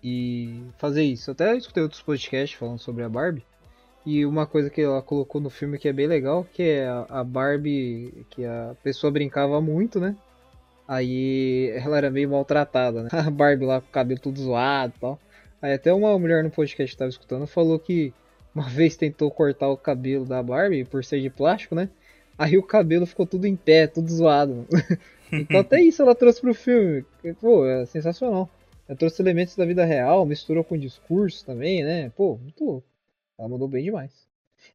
[0.03, 1.29] E fazer isso.
[1.29, 3.43] Eu até escutei outros podcasts falando sobre a Barbie.
[4.05, 7.05] E uma coisa que ela colocou no filme que é bem legal, que é a,
[7.09, 10.15] a Barbie que a pessoa brincava muito, né?
[10.87, 13.09] Aí ela era meio maltratada, né?
[13.13, 15.19] A Barbie lá com o cabelo todo zoado e tal.
[15.61, 18.13] Aí até uma mulher no podcast que tava escutando falou que
[18.53, 21.89] uma vez tentou cortar o cabelo da Barbie por ser de plástico, né?
[22.37, 24.65] Aí o cabelo ficou tudo em pé, tudo zoado.
[25.31, 27.03] Então até isso ela trouxe pro filme.
[27.41, 28.47] Pô, é sensacional.
[28.87, 32.11] Ela trouxe elementos da vida real, misturou com discurso também, né?
[32.15, 32.83] Pô, muito.
[33.37, 34.11] Ela mandou bem demais.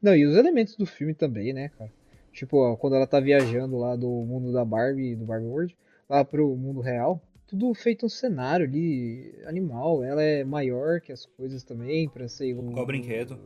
[0.03, 1.91] Não, e os elementos do filme também, né, cara?
[2.33, 5.77] Tipo, ó, quando ela tá viajando lá do mundo da Barbie, do Barbie World,
[6.09, 10.03] lá pro mundo real, tudo feito um cenário ali, animal.
[10.03, 13.39] Ela é maior que as coisas também, pra ser igual, Igual brinquedo.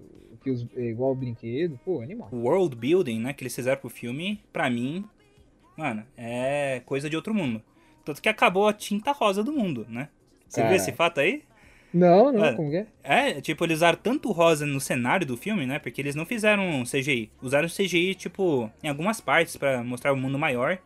[0.45, 1.81] Que os, é igual o brinquedo.
[1.85, 2.29] Pô, animal.
[2.31, 5.05] O world building, né, que eles fizeram pro filme, pra mim,
[5.77, 7.63] mano, é coisa de outro mundo.
[8.05, 10.11] Tanto que acabou a tinta rosa do mundo, né?
[10.47, 10.77] Você viu Caraca.
[10.77, 11.43] esse fato aí?
[11.95, 12.87] Não, não, Mano, como que é?
[13.03, 15.79] É, tipo, eles usaram tanto rosa no cenário do filme, né?
[15.79, 17.31] Porque eles não fizeram CGI.
[17.41, 20.79] Usaram CGI, tipo, em algumas partes pra mostrar o mundo maior.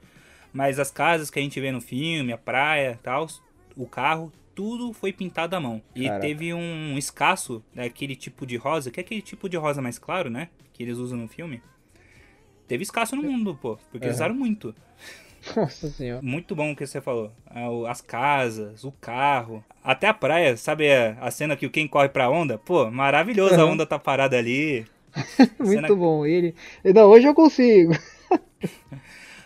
[0.53, 3.27] Mas as casas que a gente vê no filme, a praia e tal,
[3.75, 5.81] o carro, tudo foi pintado à mão.
[5.95, 6.21] E Caraca.
[6.21, 10.29] teve um escasso daquele tipo de rosa, que é aquele tipo de rosa mais claro,
[10.29, 10.49] né?
[10.73, 11.63] Que eles usam no filme.
[12.67, 13.79] Teve escasso no mundo, pô.
[13.93, 14.31] Porque eles Aham.
[14.31, 14.75] usaram muito.
[15.55, 16.21] Nossa senhora.
[16.23, 17.31] Muito bom o que você falou.
[17.71, 21.87] O- As casas, o carro, até a praia, sabe a, a cena que o quem
[21.87, 22.59] corre pra onda?
[22.59, 23.75] Pô, maravilhoso a Aham.
[23.75, 24.85] onda tá parada ali.
[25.57, 26.27] Muito Cena- bom.
[26.27, 26.53] Ele.
[26.85, 27.93] Não, hoje eu consigo.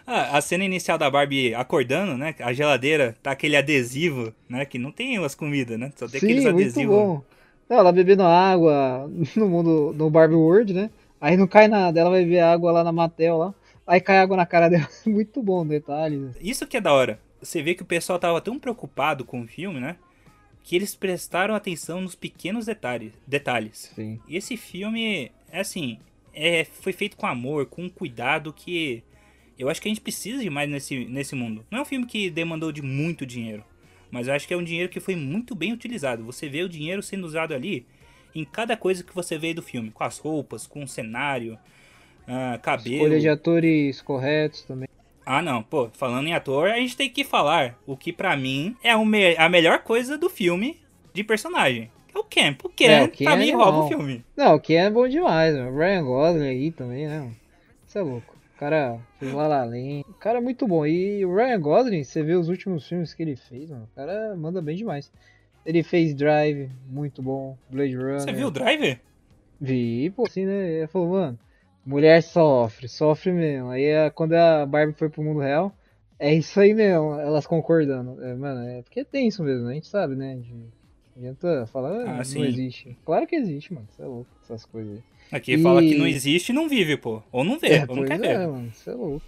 [0.06, 2.34] Ah, a cena inicial da Barbie acordando, né?
[2.40, 4.64] A geladeira tá aquele adesivo, né?
[4.64, 5.92] Que não tem as comidas, né?
[5.96, 6.94] Só tem aqueles Sim, muito adesivos.
[6.96, 7.22] bom.
[7.68, 10.90] Não, ela bebendo água no mundo, no Barbie World, né?
[11.20, 13.54] Aí não cai nada, ela vai beber água lá na Mattel lá.
[13.86, 14.88] Aí cai água na cara dela.
[15.06, 16.30] Muito bom detalhe.
[16.40, 17.20] Isso que é da hora.
[17.40, 19.96] Você vê que o pessoal tava tão preocupado com o filme, né?
[20.64, 23.12] Que eles prestaram atenção nos pequenos detalhes.
[23.26, 23.90] detalhes.
[23.94, 24.20] Sim.
[24.28, 25.98] E esse filme, é assim,
[26.32, 29.02] é, foi feito com amor, com um cuidado que
[29.58, 31.64] eu acho que a gente precisa de mais nesse, nesse mundo.
[31.70, 33.64] Não é um filme que demandou de muito dinheiro,
[34.10, 36.24] mas eu acho que é um dinheiro que foi muito bem utilizado.
[36.24, 37.86] Você vê o dinheiro sendo usado ali
[38.34, 41.58] em cada coisa que você vê do filme, com as roupas, com o cenário,
[42.26, 42.96] ah, cabelo.
[42.96, 44.88] Escolha de atores corretos também.
[45.24, 48.76] Ah, não, pô, falando em ator, a gente tem que falar o que pra mim
[48.82, 49.02] é o
[49.38, 50.80] a melhor coisa do filme
[51.14, 51.90] de personagem.
[52.14, 52.56] É o Ken.
[52.62, 53.70] O Ken, É, o Ken pra é mim, animal.
[53.72, 54.24] rouba o filme.
[54.36, 55.76] Não, o que é bom demais, mano.
[55.78, 57.30] Ryan Gosling aí também, né?
[57.86, 58.31] Isso é louco.
[58.62, 60.05] O cara fez La La Land.
[60.09, 60.87] O cara é muito bom.
[60.87, 63.88] E o Ryan Gosling, você vê os últimos filmes que ele fez, mano.
[63.90, 65.11] O cara manda bem demais.
[65.66, 67.59] Ele fez Drive, muito bom.
[67.68, 68.20] Blade Runner.
[68.20, 69.01] Você viu o Driver?
[69.61, 70.70] Vi, pô, assim, né?
[70.75, 71.38] Ele falou, mano,
[71.85, 73.70] mulher sofre, sofre mesmo.
[73.70, 75.75] Aí é, quando a Barbie foi pro mundo real,
[76.16, 78.22] é isso aí mesmo, elas concordando.
[78.22, 80.37] É, mano, é porque tem isso mesmo, a gente sabe, né?
[80.37, 80.66] De, não
[81.16, 82.44] adianta falar, ah, Ah, não sim.
[82.44, 82.96] existe.
[83.05, 85.03] Claro que existe, mano, isso é louco, essas coisas aí.
[85.32, 87.22] Aqui E- fala que não existe e não vive, pô.
[87.32, 88.38] Ou não vê, É, ou não quer é, ver.
[88.46, 89.26] mano, isso é louco.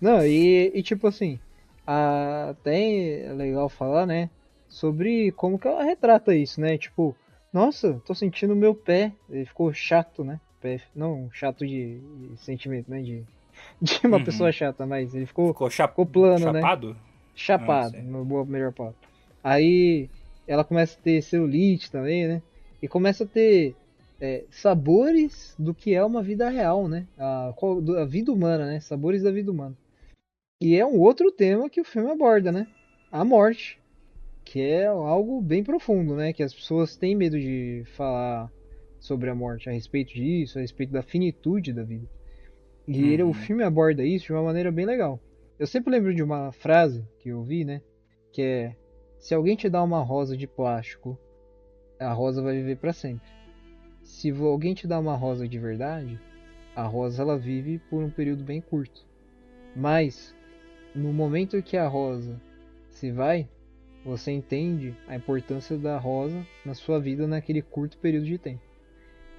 [0.00, 1.38] Não, e, e tipo assim,
[1.86, 4.30] a- até é legal falar, né,
[4.68, 7.16] sobre como que ela retrata isso, né, tipo,
[7.52, 12.90] nossa, tô sentindo meu pé, ele ficou chato, né, pé, não chato de, de sentimento,
[12.90, 13.24] né, de,
[13.82, 14.24] de uma Uhum.
[14.24, 15.92] pessoa chata, mas ele ficou Ficou, chap...
[15.92, 16.60] Ficou plano, né?
[16.60, 16.96] chapado?
[17.34, 18.96] chapado, Ah, no boa melhor papo.
[19.42, 20.08] Aí
[20.46, 22.42] ela começa a ter celulite também, né?
[22.82, 23.76] E começa a ter
[24.20, 27.06] é, sabores do que é uma vida real, né?
[27.16, 27.54] A,
[28.00, 28.80] a vida humana, né?
[28.80, 29.76] Sabores da vida humana.
[30.60, 32.66] E é um outro tema que o filme aborda, né?
[33.12, 33.78] A morte.
[34.44, 36.32] Que é algo bem profundo, né?
[36.32, 38.50] Que as pessoas têm medo de falar
[38.98, 42.08] sobre a morte, a respeito disso, a respeito da finitude da vida.
[42.86, 43.30] E ele, Uhum.
[43.30, 45.20] o filme aborda isso de uma maneira bem legal.
[45.58, 47.82] Eu sempre lembro de uma frase que eu vi, né?
[48.32, 48.76] Que é:
[49.18, 51.18] Se alguém te dá uma rosa de plástico,
[52.00, 53.28] a rosa vai viver para sempre.
[54.08, 56.18] Se alguém te dá uma rosa de verdade,
[56.74, 59.06] a rosa ela vive por um período bem curto.
[59.76, 60.34] Mas
[60.94, 62.40] no momento que a rosa
[62.88, 63.46] se vai,
[64.04, 68.62] você entende a importância da rosa na sua vida naquele curto período de tempo.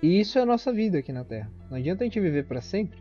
[0.04, 1.52] E isso é a nossa vida aqui na Terra.
[1.70, 3.00] Não adianta a gente viver para sempre,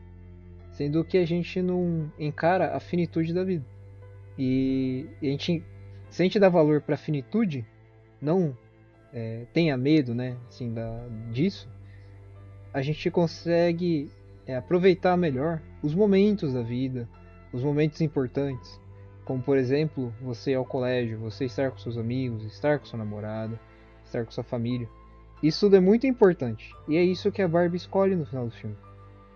[0.72, 3.64] sendo que a gente não encara a finitude da vida.
[4.36, 5.62] E, e a gente,
[6.08, 7.64] se a gente dá valor para a finitude,
[8.20, 8.56] não
[9.12, 11.68] é, tenha medo, né, assim, da, disso,
[12.72, 14.10] a gente consegue
[14.46, 17.08] é, aproveitar melhor os momentos da vida,
[17.52, 18.80] os momentos importantes,
[19.24, 22.98] como por exemplo, você ir ao colégio, você estar com seus amigos, estar com sua
[22.98, 23.60] namorada,
[24.04, 24.88] estar com sua família.
[25.42, 26.74] Isso tudo é muito importante.
[26.88, 28.76] E é isso que a Barbie escolhe no final do filme.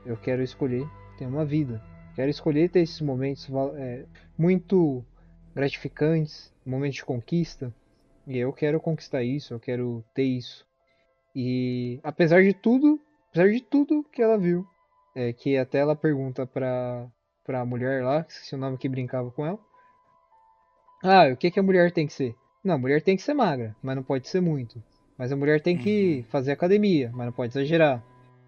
[0.05, 1.83] Eu quero escolher ter uma vida.
[2.15, 4.05] Quero escolher ter esses momentos é,
[4.37, 5.05] muito
[5.55, 7.73] gratificantes, momentos de conquista.
[8.27, 10.65] E eu quero conquistar isso, eu quero ter isso.
[11.35, 14.67] E apesar de tudo, apesar de tudo que ela viu,
[15.15, 17.07] é, que até ela pergunta pra,
[17.45, 19.59] pra mulher lá, que esqueci o nome que brincava com ela.
[21.03, 22.37] Ah, o que, que a mulher tem que ser?
[22.63, 24.83] Não, a mulher tem que ser magra, mas não pode ser muito.
[25.19, 26.25] Mas a mulher tem que Uhum.
[26.31, 28.03] fazer academia, mas não pode exagerar.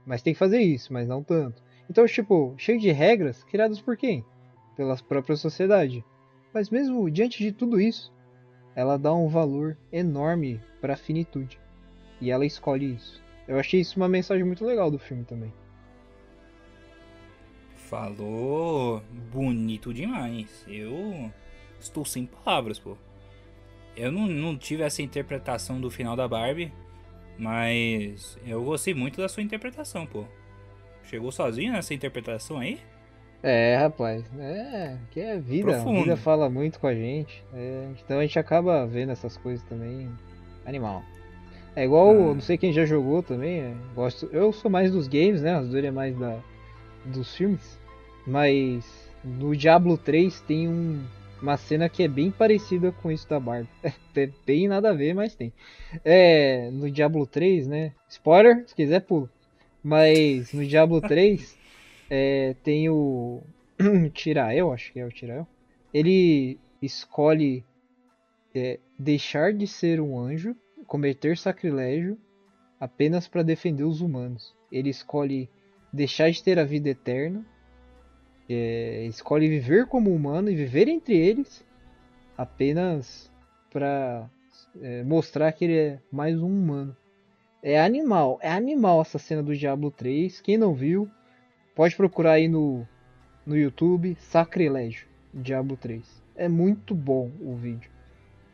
[0.06, 1.62] Mas tem que fazer isso, mas não tanto.
[1.90, 4.24] Então, tipo, cheio de regras criadas por quem?
[4.76, 6.04] Pela própria sociedade.
[6.52, 8.12] Mas mesmo diante de tudo isso,
[8.74, 11.58] ela dá um valor enorme para a finitude.
[12.20, 13.22] E ela escolhe isso.
[13.46, 15.52] Eu achei isso uma mensagem muito legal do filme também.
[17.76, 20.64] Falou bonito demais.
[20.66, 21.30] Eu
[21.78, 22.96] estou sem palavras, pô.
[23.96, 26.72] Eu não, não tive essa interpretação do final da Barbie,
[27.38, 30.24] mas eu gostei muito da sua interpretação, pô.
[31.04, 32.80] Chegou sozinho nessa interpretação aí?
[33.46, 36.00] É, rapaz, é, que é vida, a Profundo.
[36.02, 40.09] vida fala muito com a gente, é, então a gente acaba vendo essas coisas também,
[40.64, 41.02] animal.
[41.76, 42.35] É igual, Ah.
[42.35, 45.68] não sei quem já jogou também, é, gosto, eu sou mais dos games, né, as
[45.68, 46.38] duas é mais da,
[47.04, 47.78] dos filmes,
[48.26, 51.02] mas no Diablo 3 tem um,
[51.42, 53.68] uma cena que é bem parecida com isso da Barbie,
[54.14, 55.52] tem, tem nada a ver, mas tem.
[56.02, 59.28] É, no Diablo 3, né, spoiler, se quiser pula,
[59.83, 61.62] mas no Diablo 3...
[62.16, 63.42] É, tem o
[64.14, 65.48] Tirael, acho que é o Tirael.
[65.92, 67.64] Ele escolhe
[68.55, 70.55] é, deixar de ser um anjo,
[70.87, 72.16] cometer sacrilégio
[72.79, 74.55] apenas para defender os humanos.
[74.70, 75.50] Ele escolhe
[75.92, 77.44] deixar de ter a vida eterna,
[78.48, 81.64] é, escolhe viver como humano e viver entre eles
[82.38, 83.29] apenas
[83.72, 84.31] para
[85.05, 86.96] mostrar que ele é mais um humano.
[87.61, 90.40] É animal, é animal essa cena do Diablo 3.
[90.40, 91.11] Quem não viu,
[91.74, 92.87] Pode procurar aí no,
[93.44, 96.22] no YouTube Sacrilégio Diablo 3.
[96.37, 97.90] É muito bom o vídeo.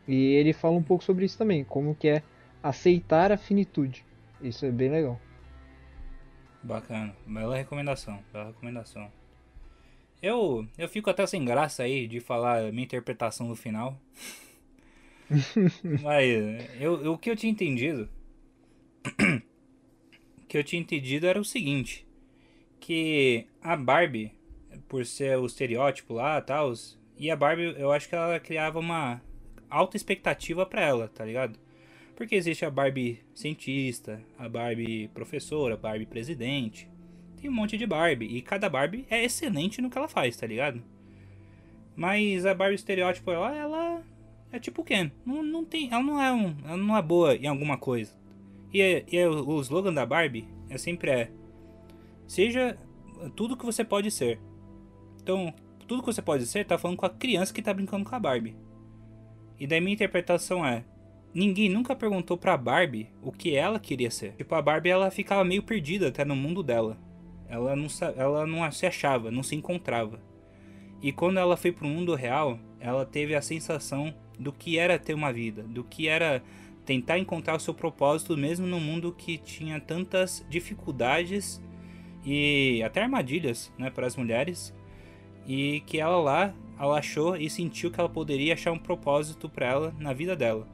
[0.07, 2.23] E ele fala um pouco sobre isso também, como que é
[2.61, 4.03] aceitar a finitude.
[4.41, 5.19] Isso é bem legal.
[6.63, 9.11] Bacana, bela recomendação, bela recomendação.
[10.21, 13.99] Eu, eu fico até sem graça aí de falar minha interpretação do final.
[16.03, 16.29] Mas
[16.79, 18.07] eu, eu- o que eu tinha entendido.
[20.43, 22.05] o que eu tinha entendido era o seguinte.
[22.81, 24.33] Que a Barbie,
[24.89, 26.73] por ser o estereótipo lá e tal,
[27.15, 29.21] e a Barbie, eu acho que ela criava uma
[29.69, 31.57] alta expectativa pra ela, tá ligado?
[32.15, 36.89] Porque existe a Barbie cientista, a Barbie professora, a Barbie presidente.
[37.39, 38.25] Tem um monte de Barbie.
[38.35, 40.81] E cada Barbie é excelente no que ela faz, tá ligado?
[41.95, 44.03] Mas a Barbie estereótipo, ela, ela
[44.51, 45.11] é tipo Ken.
[45.25, 48.11] Não, não tem, ela não é um, ela não é boa em alguma coisa.
[48.73, 51.31] E, é- e é o, o slogan da Barbie é sempre é
[52.31, 52.77] seja
[53.35, 54.39] tudo que você pode ser.
[55.21, 55.53] Então,
[55.85, 58.19] tudo que você pode ser tá falando com a criança que tá brincando com a
[58.19, 58.55] Barbie.
[59.59, 60.85] E daí minha interpretação é
[61.33, 64.33] Ninguém nunca perguntou pra Barbie o que ela queria ser.
[64.33, 66.97] Tipo, a Barbie ela ficava meio perdida até no mundo dela.
[67.47, 70.21] Ela não, ela não se achava, não se encontrava.
[71.01, 75.13] E quando ela foi pro mundo real, ela teve a sensação do que era ter
[75.13, 76.43] uma vida, do que era
[76.85, 81.61] tentar encontrar o seu propósito mesmo num mundo que tinha tantas dificuldades
[82.25, 84.73] e até armadilhas, né, para as mulheres.
[85.47, 89.65] E que ela lá, ela achou e sentiu que ela poderia achar um propósito para
[89.65, 90.67] ela na vida dela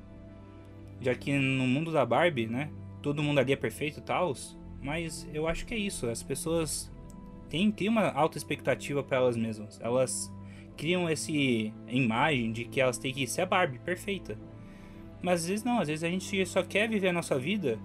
[1.01, 2.69] já que no mundo da Barbie, né,
[3.01, 4.33] todo mundo ali é perfeito tal,
[4.81, 6.91] mas eu acho que é isso, as pessoas
[7.49, 10.33] têm, têm uma alta expectativa para elas mesmas, elas
[10.75, 14.37] criam esse imagem de que elas têm que ser a Barbie perfeita,
[15.21, 17.79] mas às vezes não, às vezes a gente só quer viver a nossa vida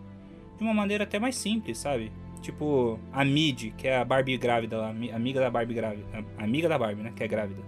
[0.57, 2.13] de uma maneira até mais simples, sabe?
[2.43, 6.69] Tipo a Mid, que é a Barbie grávida ami- amiga da Barbie grávida, a- amiga
[6.69, 7.63] da Barbie, né, que é grávida.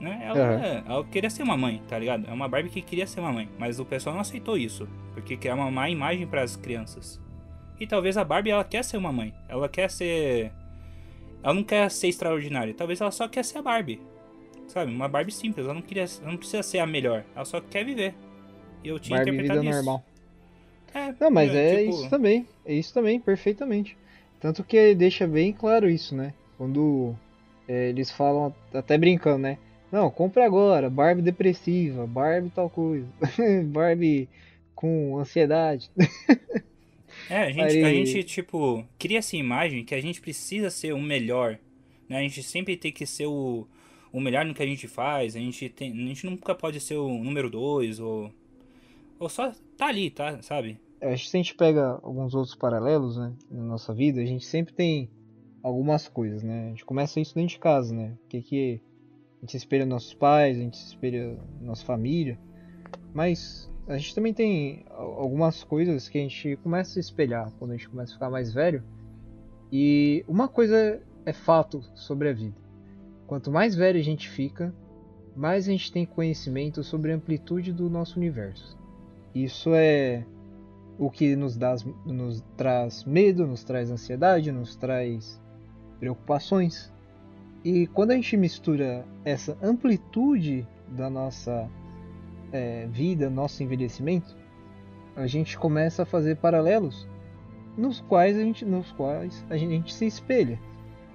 [0.00, 0.20] Né?
[0.24, 0.84] Ela, Aham.
[0.86, 2.28] ela queria ser uma mãe, tá ligado?
[2.28, 5.36] É uma Barbie que queria ser uma mãe, mas o pessoal não aceitou isso, porque
[5.36, 7.20] quer uma má imagem para as crianças.
[7.80, 10.52] E talvez a Barbie ela quer ser uma mãe, ela quer ser
[11.42, 14.00] ela não quer ser extraordinária, talvez ela só quer ser a Barbie.
[14.66, 15.64] sabe, uma Barbie simples.
[15.64, 17.24] Ela não queria, ela não precisa ser a melhor.
[17.34, 18.14] Ela só quer viver.
[18.84, 19.76] E eu tinha Barbie vida interpretado isso.
[19.86, 20.04] normal.
[20.94, 22.46] É, Não, mas é, tipo, isso também.
[22.64, 23.96] É isso também, perfeitamente.
[24.40, 26.32] Tanto que deixa bem claro isso, né?
[26.56, 27.14] Quando
[27.66, 29.58] é, eles falam, até brincando, né?
[29.90, 33.06] Não, compre agora, Barbie depressiva, Barbie tal coisa,
[33.66, 34.28] Barbie
[34.74, 35.90] com ansiedade.
[37.28, 40.92] É, a gente, a Aí- gente, tipo, cria essa imagem que a gente precisa ser
[40.92, 41.58] o melhor,
[42.08, 42.18] né?
[42.18, 43.66] A gente sempre tem que ser o,
[44.12, 46.96] o melhor no que a gente faz, a gente, tem, a gente nunca pode ser
[46.96, 48.30] o número dois, ou,
[49.18, 50.80] ou só tá ali, tá, sabe?
[51.00, 54.24] Eu acho que se a gente pega alguns outros paralelos, né, na nossa vida, a
[54.24, 55.10] gente sempre tem
[55.62, 56.66] algumas coisas, né?
[56.66, 58.16] A gente começa isso dentro de casa, né?
[58.24, 62.38] O que a gente espelha nos nossos pais, a gente espelha nossa família,
[63.14, 67.72] mas a gente também tem al- algumas coisas que a gente começa a espelhar quando
[67.72, 68.82] a gente começa a ficar mais velho.
[69.70, 72.56] E uma coisa é fato sobre a vida.
[73.26, 74.74] Quanto mais velho a gente fica,
[75.36, 78.77] mais a gente tem conhecimento sobre a amplitude do nosso universo.
[79.34, 80.24] Isso é
[80.98, 85.40] o que nos, dá, nos traz medo, nos traz ansiedade, nos traz
[86.00, 86.92] preocupações.
[87.64, 91.68] E quando a gente mistura essa amplitude da nossa
[92.52, 94.36] é, vida, nosso envelhecimento,
[95.14, 97.08] a gente começa a fazer paralelos
[97.76, 100.58] nos quais a gente, nos quais a gente, a gente se espelha.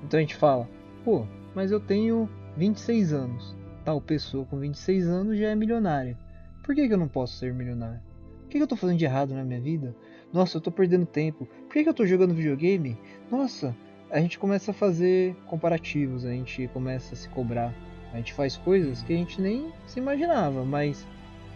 [0.03, 0.69] Então a gente fala,
[1.03, 3.55] pô, mas eu tenho 26 anos.
[3.83, 6.17] Tal pessoa com 26 anos já é milionária.
[6.63, 7.99] Por que, que eu não posso ser milionário?
[8.45, 9.93] O que, que eu tô fazendo de errado na minha vida?
[10.31, 11.45] Nossa, eu tô perdendo tempo.
[11.45, 12.97] Por que, que eu tô jogando videogame?
[13.29, 13.75] Nossa,
[14.09, 17.73] a gente começa a fazer comparativos, a gente começa a se cobrar.
[18.13, 21.05] A gente faz coisas que a gente nem se imaginava, mas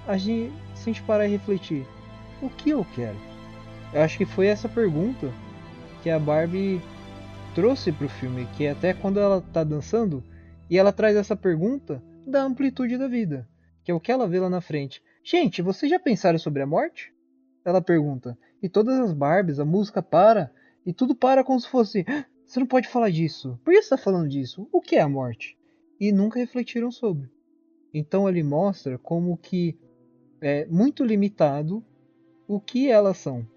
[0.06, 1.88] a gente, se a gente parar e refletir,
[2.42, 3.18] o que eu quero?
[3.94, 5.32] Eu acho que foi essa pergunta
[6.04, 6.82] que a Barbie
[7.56, 10.22] trouxe pro filme, que é até quando ela tá dançando,
[10.70, 13.48] e ela traz essa pergunta da amplitude da vida,
[13.88, 15.02] que é o que ela vê lá na frente.
[15.24, 17.14] Gente, vocês já pensaram sobre a morte?
[17.64, 18.38] Ela pergunta.
[18.62, 20.52] E todas as Barbies, a música para,
[20.86, 22.04] e tudo para como se fosse.
[22.06, 23.58] "Ah, Você não pode falar disso.
[23.64, 24.68] Por que você está falando disso?
[24.74, 25.58] O que é a morte?
[25.98, 27.32] E nunca refletiram sobre.
[27.94, 29.80] Então ele mostra como que
[30.42, 31.82] é muito limitado
[32.46, 33.48] o que elas são.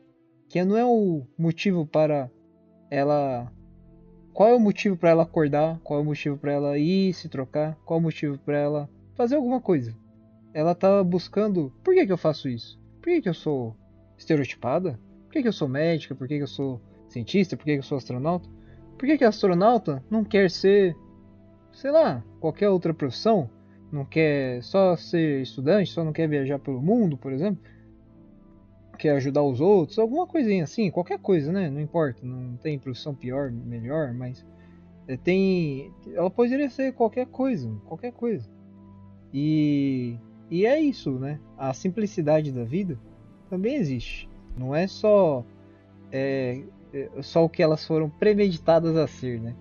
[0.48, 2.30] Que não é o motivo para
[2.88, 3.52] ela.
[4.32, 5.80] Qual é o motivo para ela acordar?
[5.80, 7.74] Qual é o motivo para ela ir se trocar?
[7.84, 9.98] Qual é o motivo para ela fazer alguma coisa?
[10.52, 11.72] Ela tá buscando.
[11.82, 12.78] Por que, que eu faço isso?
[13.00, 13.76] Por que, que eu sou
[14.18, 14.98] estereotipada?
[15.24, 16.14] Por que, que eu sou médica?
[16.14, 17.56] Por que, que eu sou cientista?
[17.56, 18.48] Por que, que eu sou astronauta?
[18.98, 20.94] Por que, que astronauta não quer ser,
[21.72, 23.48] sei lá, qualquer outra profissão?
[23.90, 25.90] Não quer só ser estudante?
[25.90, 27.62] Só não quer viajar pelo mundo, por exemplo?
[28.98, 29.98] Quer ajudar os outros?
[29.98, 31.70] Alguma coisinha assim, qualquer coisa, né?
[31.70, 34.44] Não importa, não tem profissão pior, melhor, mas
[35.08, 35.92] é, tem.
[36.14, 38.48] Ela poderia ser qualquer coisa, qualquer coisa.
[39.32, 40.16] E,
[40.50, 41.38] e é isso, né?
[41.56, 42.98] A simplicidade da vida
[43.48, 44.28] também existe.
[44.56, 45.44] Não é só
[46.10, 49.54] é, é só o que elas foram premeditadas a ser, né?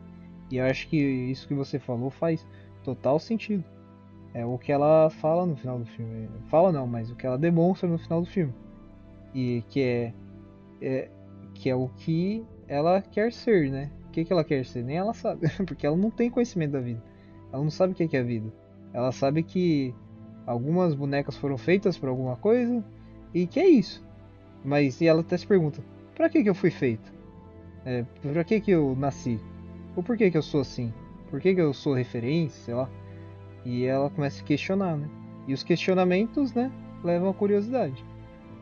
[0.49, 2.45] E eu acho que isso que você falou faz
[2.83, 3.63] total sentido.
[4.33, 6.27] É o que ela fala no final do filme.
[6.47, 8.53] Fala não, mas o que ela demonstra no final do filme.
[9.33, 10.13] E que é,
[10.81, 11.09] é
[11.53, 13.91] que é o que ela quer ser, né?
[14.07, 14.83] O que, que ela quer ser?
[14.83, 17.03] Nem ela sabe, porque ela não tem conhecimento da vida.
[17.51, 18.51] Ela não sabe o que que é a vida.
[18.93, 19.93] Ela sabe que
[20.49, 22.83] algumas bonecas foram feitas para alguma coisa
[23.33, 24.03] e que é isso.
[24.65, 25.81] Mas e ela até se pergunta:
[26.15, 27.13] para que que eu fui feito?
[27.85, 29.39] É, para que que eu nasci?
[29.95, 30.91] Ou por que que eu sou assim?
[31.29, 32.89] Por que que eu sou referência, sei lá?
[33.63, 35.07] E ela começa a questionar, né?
[35.47, 36.71] E os questionamentos, né,
[37.03, 38.03] levam à curiosidade.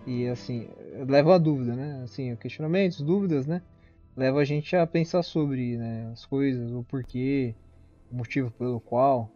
[0.06, 0.67] E assim,
[1.08, 2.02] levam à dúvida, né?
[2.04, 3.62] Assim, questionamentos, dúvidas, né?
[4.15, 7.56] Leva a gente a pensar sobre né, as coisas, o porquê,
[8.12, 9.32] o motivo pelo qual.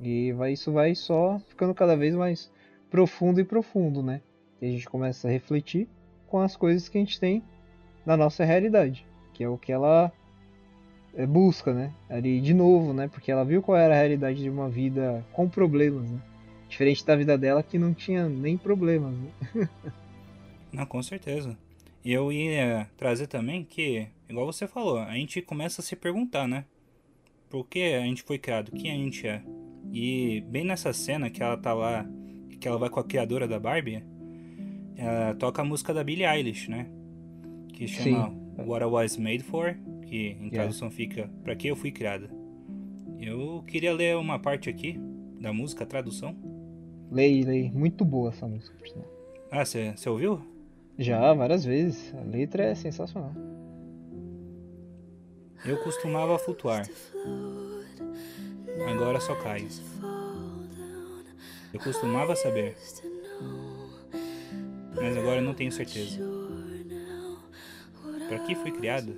[0.00, 2.50] E vai, isso vai só ficando cada vez mais
[2.90, 4.22] profundo e profundo, né?
[4.60, 5.88] E a gente começa a refletir
[6.26, 7.42] com as coisas que a gente tem
[8.04, 10.12] na nossa realidade, que é o que ela
[11.14, 11.92] é, busca, né?
[12.08, 13.08] Ali de novo, né?
[13.08, 16.20] Porque ela viu qual era a realidade de uma vida com problemas, né?
[16.68, 19.30] Diferente da vida dela que não tinha nem problemas, né?
[20.72, 21.58] Não, com certeza.
[22.04, 26.46] E eu ia trazer também que, igual você falou, a gente começa a se perguntar,
[26.46, 26.64] né?
[27.50, 28.70] Por que a gente foi criado?
[28.70, 29.42] Quem a gente é?
[29.92, 32.06] E bem nessa cena que ela tá lá,
[32.60, 34.04] que ela vai com a criadora da Barbie,
[34.96, 36.86] ela toca a música da Billie Eilish, né?
[37.72, 38.40] Que chama Sim.
[38.66, 40.50] What I Was Made For, que em Yeah.
[40.52, 42.30] tradução fica Pra que eu fui criada.
[43.18, 44.98] Eu queria ler uma parte aqui
[45.40, 46.36] da música, a tradução.
[47.10, 47.70] Lei, lei.
[47.72, 49.06] Muito boa essa música, por sinal.
[49.50, 50.40] Ah, você ouviu?
[50.98, 52.14] Já, várias vezes.
[52.14, 53.32] A letra é sensacional.
[55.64, 56.86] Eu costumava flutuar,
[58.88, 59.68] agora só caio.
[61.72, 62.76] Eu costumava saber.
[64.94, 66.18] Mas agora não tenho certeza.
[68.28, 69.16] Para que fui criado?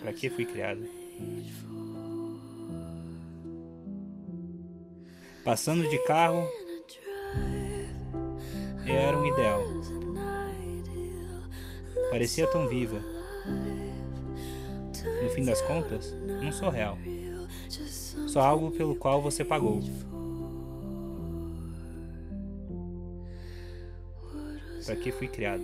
[0.00, 0.86] Para que fui criado?
[5.44, 6.46] Passando de carro
[8.86, 9.62] era um ideal.
[12.10, 13.19] Parecia tão viva.
[15.22, 16.98] No fim das contas, não sou real.
[18.26, 19.80] Só algo pelo qual você pagou.
[24.84, 25.62] Para que fui criado?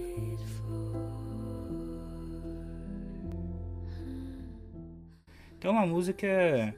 [5.59, 6.74] Então, uma música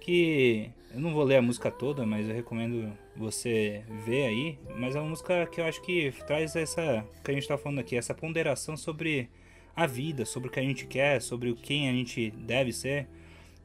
[0.00, 4.58] que eu não vou ler a música toda, mas eu recomendo você ver aí.
[4.76, 7.78] Mas é uma música que eu acho que traz essa que a gente tá falando
[7.78, 9.30] aqui, essa ponderação sobre
[9.74, 13.06] a vida, sobre o que a gente quer, sobre o quem a gente deve ser.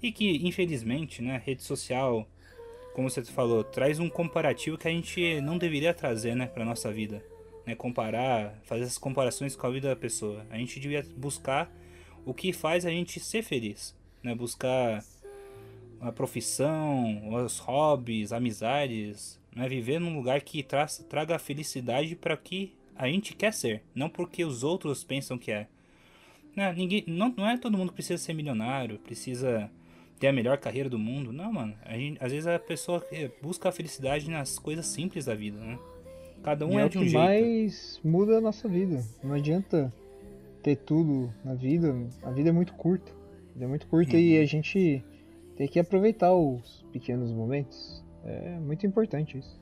[0.01, 2.27] E que, infelizmente, né, rede social,
[2.93, 6.91] como você falou, traz um comparativo que a gente não deveria trazer, né, pra nossa
[6.91, 7.23] vida.
[7.65, 10.45] Né, comparar, fazer essas comparações com a vida da pessoa.
[10.49, 11.69] A gente devia buscar
[12.25, 15.03] o que faz a gente ser feliz, né, buscar
[15.99, 19.67] a profissão, os hobbies, amizades, né?
[19.67, 24.43] viver num lugar que tra traga felicidade para que a gente quer ser, não porque
[24.43, 25.67] os outros pensam que é.
[26.57, 26.73] Né?
[26.75, 29.69] Ninguém, não, não é todo mundo que precisa ser milionário, precisa
[30.19, 31.31] ter a melhor carreira do mundo.
[31.31, 31.75] Não, mano.
[31.91, 33.05] Gente, às vezes a pessoa
[33.41, 35.77] busca a felicidade nas coisas simples da vida, né?
[36.43, 37.23] Cada um E é, é de um que jeito.
[37.23, 39.03] mais muda a nossa vida.
[39.23, 39.93] Não adianta
[40.63, 41.95] ter tudo na vida.
[42.23, 43.11] A vida é muito curta.
[43.11, 44.19] A vida é muito curta Uhum.
[44.19, 45.03] e a gente
[45.55, 48.03] tem que aproveitar os pequenos momentos.
[48.25, 49.59] É muito importante isso.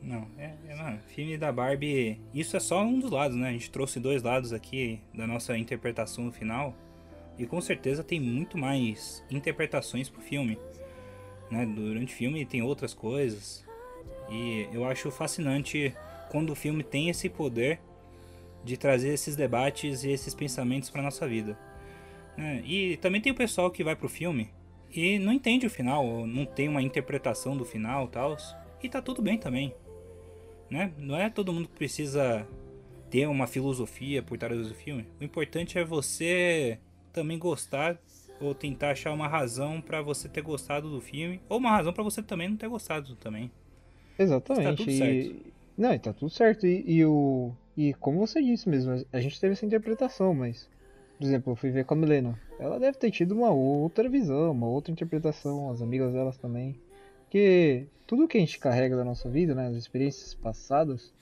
[0.00, 3.48] Não, é, é, mano, filme da Barbie, isso é só um dos lados, né?
[3.48, 6.74] A gente trouxe dois lados aqui da nossa interpretação no final.
[7.38, 10.58] E com certeza tem muito mais interpretações pro filme.
[11.50, 11.64] Né?
[11.66, 13.64] Durante o filme tem outras coisas.
[14.30, 15.94] E eu acho fascinante
[16.30, 17.80] quando o filme tem esse poder
[18.64, 21.56] de trazer esses debates e esses pensamentos pra nossa vida.
[22.36, 22.62] né?
[22.64, 24.50] E também tem o pessoal que vai pro filme
[24.90, 28.36] e não entende o final, ou não tem uma interpretação do final tal.
[28.82, 29.74] E tá tudo bem também.
[30.70, 30.92] Né?
[30.98, 32.46] Não é todo mundo que precisa
[33.10, 35.06] ter uma filosofia por trás do filme.
[35.20, 36.78] O importante é você
[37.12, 37.98] também gostar
[38.40, 42.04] ou tentar achar uma razão pra você ter gostado do filme, ou uma razão pra
[42.04, 43.50] você também não ter gostado também.
[44.18, 44.64] Exatamente.
[44.64, 44.98] Tá tudo e...
[44.98, 45.52] certo.
[45.76, 46.66] Não, e tá tudo certo.
[46.66, 47.52] E, e o...
[47.76, 50.68] e como você disse mesmo, a gente teve essa interpretação, mas.
[51.18, 52.40] Por exemplo, eu fui ver com a Milena.
[52.60, 56.76] Ela deve ter tido uma outra visão, uma outra interpretação, as amigas delas também.
[57.28, 61.12] Porque tudo que a gente carrega da nossa vida, né, as experiências passadas,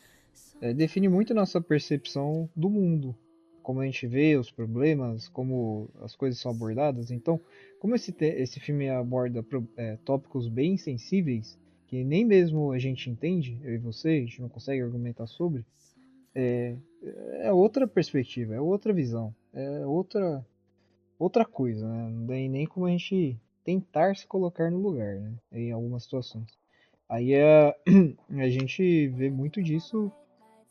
[0.61, 3.12] eh, define muito a nossa percepção do mundo.
[3.61, 7.11] Como a gente vê os problemas, como as coisas são abordadas.
[7.11, 7.40] Então,
[7.80, 9.44] como esse, esse filme aborda
[9.76, 14.40] eh, tópicos bem sensíveis, que nem mesmo a gente entende, eu e você, a gente
[14.40, 15.66] não consegue argumentar sobre,
[16.32, 16.76] é,
[17.40, 20.46] é outra perspectiva, é outra visão, é outra
[21.18, 22.11] outra coisa, né?
[22.11, 25.33] Não tem nem como a gente tentar se colocar no lugar, né?
[25.53, 26.47] Em algumas situações.
[27.09, 27.75] Aí a,
[28.39, 30.11] a gente vê muito disso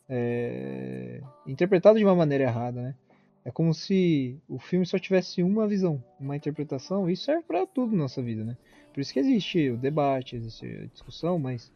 [0.08, 2.96] é, interpretado de uma maneira errada, né?
[3.44, 7.68] É como se o filme só tivesse uma visão, uma interpretação, e isso serve para
[7.68, 8.58] tudo na nossa vida, né?
[8.94, 11.72] Por isso que existe o debate, existe a discussão, mas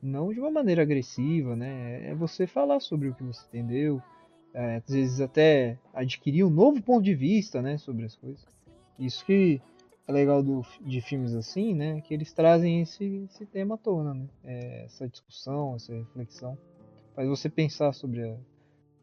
[0.00, 2.08] não de uma maneira agressiva, né?
[2.08, 4.00] É você falar sobre o que você entendeu,
[4.54, 8.46] é, às vezes até adquirir um novo ponto de vista, né, sobre as coisas.
[8.98, 9.69] Isso que é
[10.10, 14.26] legal do, de filmes assim, né, que eles trazem esse, esse tema à tona, né?
[14.44, 16.56] É, essa discussão, essa reflexão,
[17.14, 18.36] faz você pensar sobre a,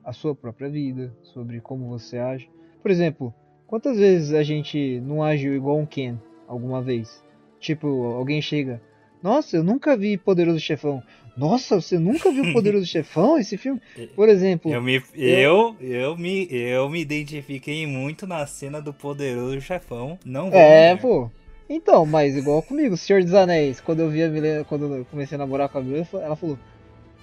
[0.04, 2.50] a sua própria vida, sobre como você age.
[2.82, 3.34] Por exemplo,
[3.66, 7.24] quantas vezes a gente não agiu igual um Ken alguma vez?
[7.60, 8.82] Tipo, alguém chega,
[9.22, 11.02] nossa, eu nunca vi Poderoso Chefão.
[11.38, 13.38] Nossa, você nunca viu Poderoso Chefão?
[13.38, 13.80] Esse filme,
[14.16, 19.62] por exemplo, Eu me, eu, eu, me, eu me identifiquei muito na cena do poderoso
[19.62, 20.18] chefão.
[20.26, 21.02] Não vou É, negar.
[21.02, 21.30] pô.
[21.70, 25.36] Então, mas igual comigo, Senhor dos Anéis, quando eu vi a Milena, quando eu comecei
[25.36, 26.58] a namorar com a Milena, ela falou: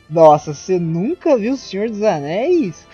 [0.08, 2.86] Nossa, você nunca viu o Senhor dos Anéis?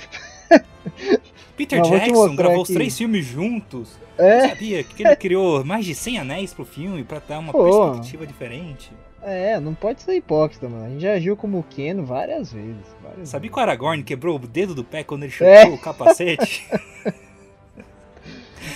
[1.57, 2.75] Peter Não, Jackson gravou os aqui.
[2.75, 3.99] três filmes juntos.
[4.17, 7.65] É, Sabia que ele criou mais de 100 anéis pro filme pra dar uma Pô.
[7.93, 8.91] perspectiva diferente.
[9.23, 10.87] É, não pode ser hipócrita, mano.
[10.87, 12.77] A gente já agiu como Ken várias vezes.
[13.03, 13.55] Várias Sabia vezes.
[13.55, 15.65] que o Aragorn quebrou o dedo do pé quando ele chutou É.
[15.67, 16.67] o capacete?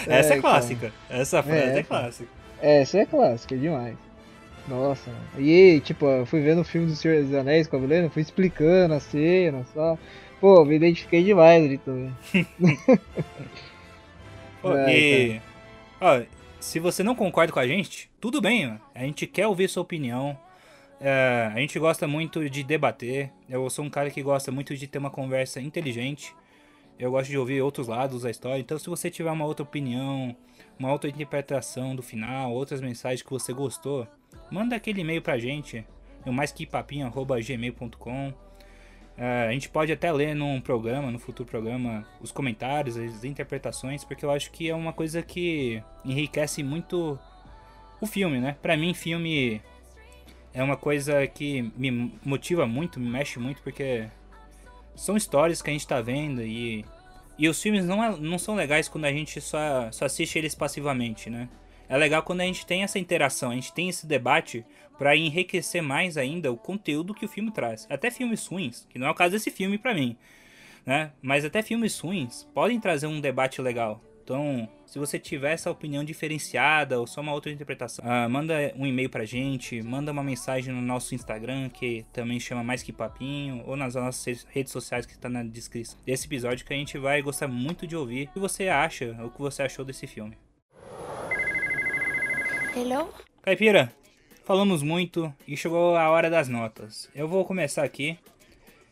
[0.06, 0.92] Essa é, É, clássica.
[1.10, 2.28] Essa frase é, É, clássica.
[2.60, 3.96] É, isso é clássico, é demais.
[4.68, 5.46] Nossa, mano.
[5.46, 8.22] E, tipo, eu fui vendo o filme do Senhor dos Anéis com a Milena, fui
[8.22, 9.98] explicando as cenas, só.
[10.40, 12.14] Pô, me identifiquei demais ali também.
[14.62, 15.40] Pô, e.
[16.00, 16.22] Ó,
[16.64, 18.80] se você não concorda com a gente, tudo bem.
[18.94, 20.34] A gente quer ouvir sua opinião.
[20.98, 23.30] É, a gente gosta muito de debater.
[23.50, 26.34] Eu sou um cara que gosta muito de ter uma conversa inteligente.
[26.98, 28.62] Eu gosto de ouvir outros lados da história.
[28.62, 30.34] Então, se você tiver uma outra opinião,
[30.78, 34.08] uma outra interpretação do final, outras mensagens que você gostou,
[34.50, 35.86] manda aquele e-mail pra gente
[36.24, 38.32] no maisquepapinho.gmail.com
[39.16, 44.04] é, A gente pode até ler num programa, no futuro programa, os comentários, as interpretações,
[44.04, 47.18] porque eu acho que é uma coisa que enriquece muito
[48.00, 48.56] o filme, né?
[48.60, 49.60] Pra mim, filme
[50.52, 54.06] é uma coisa que me motiva muito, me mexe muito, porque
[54.94, 56.84] são histórias que a gente tá vendo e,
[57.38, 60.54] e os filmes não, é- não são legais quando a gente só, só assiste eles
[60.54, 61.48] passivamente, né?
[61.88, 64.64] É legal quando a gente tem essa interação, a gente tem esse debate
[64.98, 67.86] pra enriquecer mais ainda o conteúdo que o filme traz.
[67.90, 70.16] Até filmes ruins, que não é o caso desse filme pra mim,
[70.86, 71.12] né?
[71.20, 74.02] Mas até filmes ruins podem trazer um debate legal.
[74.24, 78.86] Então, se você tiver essa opinião diferenciada ou só uma outra interpretação, ah, manda um
[78.86, 83.62] e-mail pra gente, manda uma mensagem no nosso Instagram, que também chama Mais Que Papinho,
[83.66, 87.20] ou nas nossas redes sociais que tá na descrição desse episódio, que a gente vai
[87.20, 90.38] gostar muito de ouvir o que você acha, o que você achou desse filme.
[92.76, 93.08] Hello?
[93.40, 93.92] Caipira,
[94.44, 97.08] falamos muito e chegou a hora das notas.
[97.14, 98.18] Eu vou começar aqui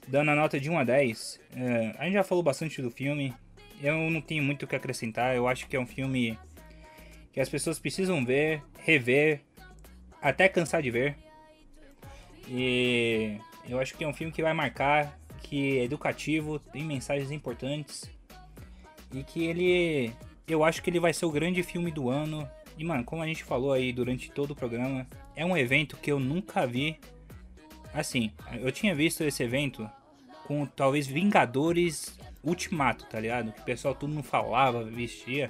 [0.07, 1.41] dando a nota de 1 a 10.
[1.57, 3.35] É, a gente já falou bastante do filme.
[3.83, 5.35] Eu não tenho muito o que acrescentar.
[5.35, 6.39] Eu acho que é um filme
[7.33, 9.41] que as pessoas precisam ver, rever,
[10.21, 11.17] até cansar de ver.
[12.47, 13.37] E
[13.69, 18.09] eu acho que é um filme que vai marcar, que é educativo, tem mensagens importantes
[19.13, 20.13] e que ele
[20.47, 22.49] eu acho que ele vai ser o grande filme do ano.
[22.83, 25.07] E mano, como a gente falou aí durante todo o programa,
[25.37, 26.99] é um evento que eu nunca vi.
[27.95, 29.89] Assim, eu tinha visto esse evento
[30.49, 33.53] com talvez Vingadores Ultimato, tá ligado?
[33.53, 35.49] Que o pessoal tudo não falava, vestia.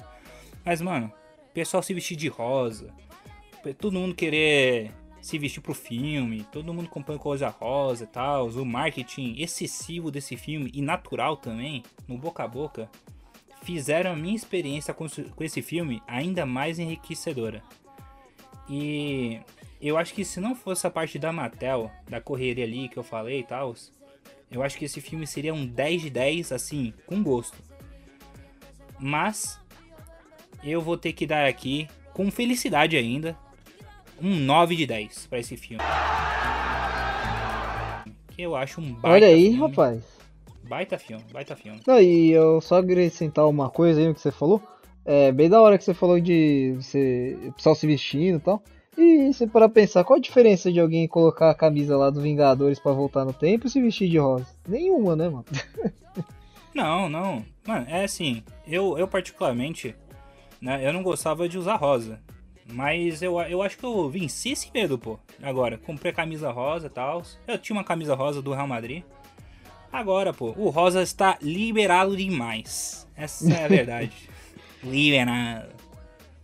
[0.63, 1.11] Mas mano,
[1.49, 2.93] o pessoal se vestir de rosa.
[3.79, 8.67] Todo mundo querer se vestir pro filme, todo mundo comprando coisa rosa e tal, o
[8.67, 12.91] marketing excessivo desse filme e natural também, no boca a boca,
[13.63, 17.63] fizeram a minha experiência com esse- com esse filme ainda mais enriquecedora.
[18.69, 19.41] E
[19.81, 23.03] eu acho que se não fosse a parte da Mattel, da correria ali que eu
[23.03, 23.75] falei e tal,
[24.51, 27.57] eu acho que esse filme seria um 10 de 10, assim, com gosto.
[28.99, 29.59] Mas
[30.63, 33.37] eu vou ter que dar aqui, com felicidade ainda,
[34.21, 35.83] um 9 de 10 pra esse filme.
[38.29, 39.59] Que eu acho um baita Olha aí, filme.
[39.59, 40.03] rapaz.
[40.73, 41.83] Baita filme, baita filme.
[41.87, 44.63] Não, e eu só acrescentar uma coisa aí no que você falou.
[45.05, 48.63] É bem da hora que você falou de você, o pessoal se vestindo e tal.
[48.97, 52.81] E você para pensar, qual a diferença de alguém colocar a camisa lá do Vingadores
[52.81, 54.47] pra voltar no tempo e se vestir de rosa?
[54.67, 55.45] Nenhuma, né, mano?
[56.75, 57.45] Não, não.
[57.67, 59.95] Mano, é assim, eu, eu particularmente,
[60.59, 62.19] né, eu não gostava de usar rosa.
[62.67, 65.19] Mas eu, eu acho que eu venci esse medo, pô.
[65.43, 67.23] Agora, comprei camisa rosa e tal.
[67.47, 69.05] Eu tinha uma camisa rosa do Real Madrid.
[69.93, 73.07] Agora, pô, o rosa está liberado demais.
[73.17, 74.13] Essa é a verdade.
[74.83, 75.69] liberado.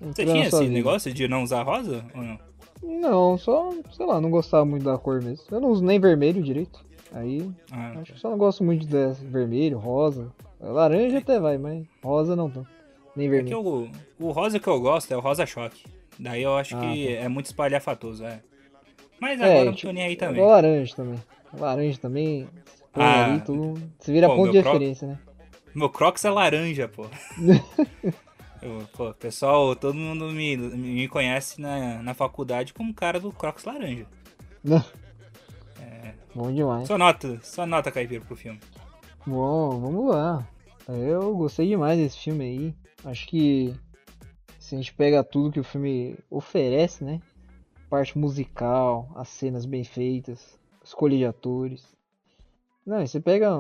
[0.01, 0.73] Você tinha esse vida.
[0.73, 2.39] negócio de não usar rosa ou não?
[2.83, 5.45] Não, só, sei lá, não gostava muito da cor mesmo.
[5.51, 6.85] Eu não uso nem vermelho direito.
[7.13, 8.97] Aí, Ah, acho que só não gosto muito de
[9.27, 10.31] vermelho, rosa.
[10.61, 12.69] Laranja até vai, mas rosa não tanto.
[13.17, 13.61] Nem É vermelho.
[13.61, 13.89] o,
[14.21, 15.83] o rosa que eu gosto é o rosa choque.
[16.19, 18.41] Daí eu acho Ah, que é muito espalhafatoso, é.
[19.21, 20.45] Mas É, agora eu não tipo, tô nem aí É também.
[20.45, 21.19] laranja também.
[21.59, 22.47] Laranja também.
[22.93, 23.81] Pô, Ah, ali, tudo.
[23.99, 25.19] Você vira pô, ponto de referência, né?
[25.75, 27.07] Meu Crocs é laranja, pô.
[28.61, 33.65] Eu, pô, pessoal, todo mundo me, me conhece na, na faculdade como cara do Crocs
[33.65, 34.07] laranja.
[36.35, 36.87] Bom demais.
[36.87, 38.61] Só nota, só nota caipira pro filme.
[39.27, 40.47] Bom, vamos lá.
[40.89, 42.75] Eu gostei demais desse filme aí.
[43.05, 43.75] Acho que
[44.59, 47.21] se a gente pega tudo que o filme oferece, né?
[47.91, 51.98] Parte musical, as cenas bem feitas, escolha de atores.
[52.89, 53.51] Não, você pega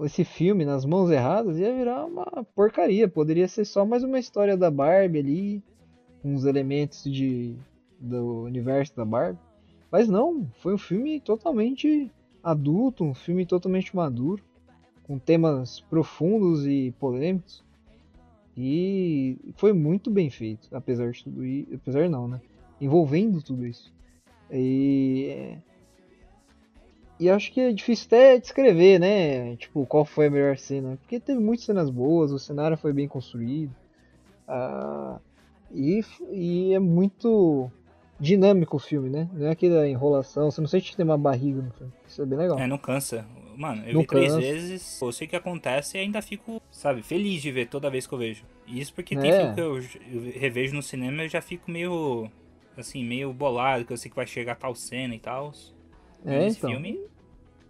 [0.00, 3.06] esse filme nas mãos erradas ia virar uma porcaria.
[3.06, 5.62] Poderia ser só mais uma história da Barbie ali,
[6.24, 7.54] os elementos de
[8.00, 9.38] do universo da Barbie.
[9.92, 12.10] Mas não, foi um filme totalmente
[12.42, 14.42] adulto, um filme totalmente maduro
[15.02, 17.62] com temas profundos e polêmicos.
[18.56, 21.74] E foi muito bem feito, apesar de tudo isso.
[21.74, 22.40] Apesar não, né?
[22.80, 23.92] Envolvendo tudo isso.
[24.50, 25.54] E.
[27.18, 29.56] E acho que é difícil até descrever, né?
[29.56, 30.96] Tipo, qual foi a melhor cena.
[31.00, 33.74] Porque teve muitas cenas boas, o cenário foi bem construído.
[34.48, 35.18] ah,
[35.72, 36.00] e,
[36.30, 37.70] e é muito
[38.20, 39.28] dinâmico o filme, né?
[39.32, 41.92] Não é aquela enrolação, você não sente que tem uma barriga no filme.
[42.06, 42.58] Isso é bem legal.
[42.58, 43.26] É, não cansa.
[43.56, 44.40] Mano, eu Não vi três cansa.
[44.40, 48.06] vezes, eu sei o que acontece e ainda fico, sabe, feliz de ver toda vez
[48.06, 48.44] que eu vejo.
[48.66, 49.38] E Isso porque tem É.
[49.38, 49.78] filme que eu,
[50.12, 52.28] eu revejo no cinema e eu já fico meio,
[52.76, 55.52] assim, meio bolado, que eu sei que vai chegar tal cena e tal.
[56.24, 56.70] É, então.
[56.70, 57.00] filme,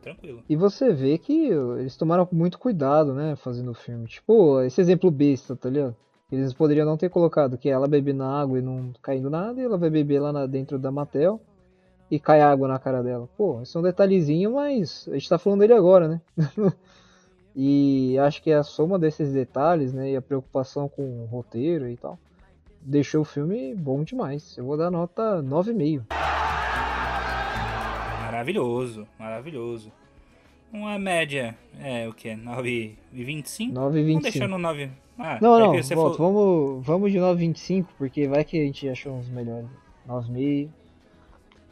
[0.02, 0.42] tranquilo.
[0.48, 1.48] E você vê que
[1.78, 4.06] eles tomaram muito cuidado, né, fazendo o filme.
[4.06, 5.96] Tipo, esse exemplo besta, tá ligado?
[6.30, 9.64] Eles poderiam não ter colocado que ela bebe na água e não caindo nada, e
[9.64, 11.40] ela vai beber lá na- dentro da Matel
[12.10, 13.28] e cai água na cara dela.
[13.36, 16.20] Pô, isso é um detalhezinho, mas a gente tá falando dele agora, né?
[17.54, 21.96] e acho que a soma desses detalhes, né, e a preocupação com o roteiro e
[21.96, 22.18] tal,
[22.80, 24.56] deixou o filme bom demais.
[24.58, 26.33] Eu vou dar nota 9,5.
[28.34, 29.92] Maravilhoso, maravilhoso.
[30.72, 32.30] Uma média, é o que?
[32.30, 33.72] 9,25?
[33.72, 33.72] 9,25.
[33.72, 34.90] Vamos deixar no 9.
[35.16, 38.88] Ah, Não, é não, volta, falou- vamos, vamos de 9,25, porque vai que a gente
[38.88, 39.68] achou uns melhores.
[40.08, 40.68] 9,5.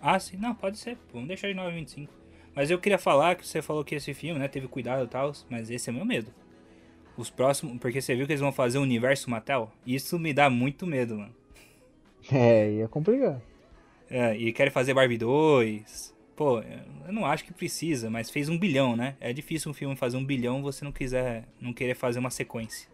[0.00, 0.96] Ah, sim, não, pode ser.
[1.12, 2.08] Vamos deixar de 9,25.
[2.54, 5.32] Mas eu queria falar que você falou que esse filme, né, teve cuidado e tal,
[5.50, 6.30] mas esse é meu medo.
[7.16, 9.68] Os próximos, porque você viu que eles vão fazer o universo Mattel?
[9.84, 11.34] Isso me dá muito medo, mano.
[12.32, 13.40] É, ia complicar.
[14.08, 16.12] É, e querem fazer Barbie 2.
[16.43, 16.61] Pô,
[17.07, 19.16] eu não acho que precisa, mas fez um bilhão, né?
[19.20, 22.88] É difícil um filme fazer um bilhão você não quiser, não querer fazer uma sequência.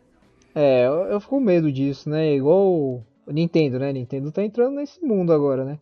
[0.55, 2.35] É, eu, eu fico com medo disso, né?
[2.35, 3.91] Igual o Nintendo, né?
[3.91, 5.79] Nintendo tá entrando nesse mundo agora, né?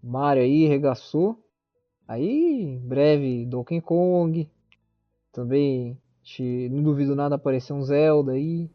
[0.00, 1.36] Mario aí regaçou.
[2.06, 4.48] Aí, em breve, Donkey Kong.
[5.32, 8.70] Também, te- não duvido nada aparecer um Zelda aí.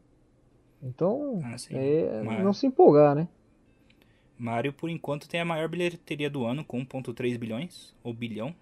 [0.82, 3.28] Então, Ah, é, não se empolgar, né?
[4.40, 8.54] Mario, por enquanto, tem a maior bilheteria do ano, com 1.3 bilhões, ou bilhão.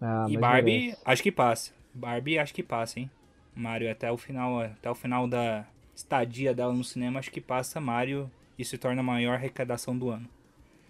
[0.00, 1.72] Ah, e Barbie, acho que passa.
[1.92, 3.10] Barbie, acho que passa, hein?
[3.54, 7.80] Mario, até o final, até o final da estadia dela no cinema, acho que passa
[7.80, 10.26] Mario e se torna a maior arrecadação do ano.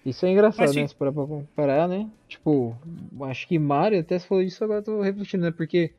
[0.07, 0.87] Isso é engraçado, Mas, né?
[0.87, 2.09] Se parar pra comparar, né?
[2.29, 2.77] Tipo,
[3.23, 5.51] acho que Mario, até se falou isso, agora eu tô refletindo, né?
[5.51, 5.93] Porque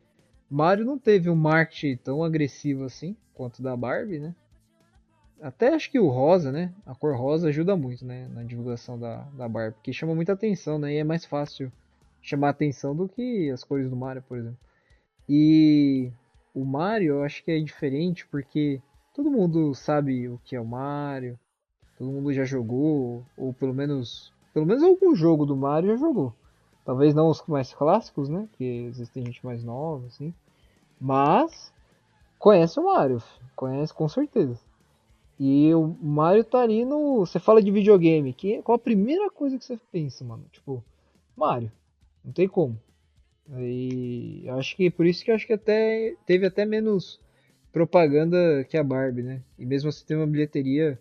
[0.49, 4.34] Mario não teve um marketing tão agressivo assim quanto da Barbie, né?
[5.42, 6.74] Até acho que o rosa, né?
[6.86, 8.28] A cor rosa ajuda muito, né?
[8.34, 10.94] Na divulgação da, da Barbie, porque chama muita atenção, né?
[10.94, 11.72] E é mais fácil
[12.22, 14.58] chamar atenção do que as cores do Mario, por exemplo.
[15.28, 16.12] E
[16.54, 18.82] o Mario eu acho que é diferente porque
[19.14, 21.38] todo mundo sabe o que é o Mario,
[21.98, 26.34] todo mundo já jogou, ou pelo menos, pelo menos algum jogo do Mario já jogou.
[26.86, 28.48] Talvez não os mais clássicos, né?
[28.50, 30.34] Porque existem gente mais nova, assim.
[31.00, 31.74] Mas
[32.40, 33.22] conhece o Mario,
[33.56, 34.60] conhece com certeza.
[35.40, 37.26] E o Mario tá ali no.
[37.26, 40.46] Você fala de videogame, que, qual a primeira coisa que você pensa, mano?
[40.52, 40.84] Tipo,
[41.36, 41.72] Mario.
[42.24, 42.80] Não tem como.
[43.60, 47.20] E acho que por isso que acho que até teve até menos
[47.72, 49.42] propaganda que a Barbie, né?
[49.60, 51.00] E mesmo assim tem uma bilheteria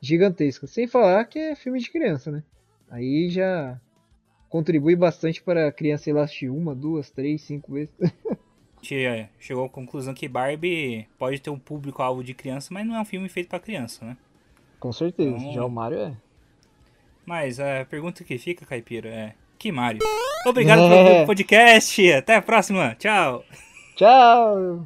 [0.00, 0.66] gigantesca.
[0.66, 2.42] Sem falar que é filme de criança, né?
[2.88, 3.78] Aí já
[4.48, 7.94] contribui bastante para a criança ir lá assistir uma, duas, três, cinco vezes.
[8.84, 12.94] Gente é, chegou à conclusão que Barbie pode ter um público-alvo de criança, mas não
[12.94, 14.14] é um filme feito pra criança, né?
[14.78, 15.38] Com certeza.
[15.38, 16.12] Então- Já o Mario é.
[17.24, 20.02] Mas a pergunta que fica, Caipira, é: Que Mario?
[20.46, 21.14] Obrigado É.
[21.14, 22.12] pelo podcast.
[22.12, 22.94] Até a próxima.
[22.98, 23.42] Tchau.
[23.96, 24.84] Tchau!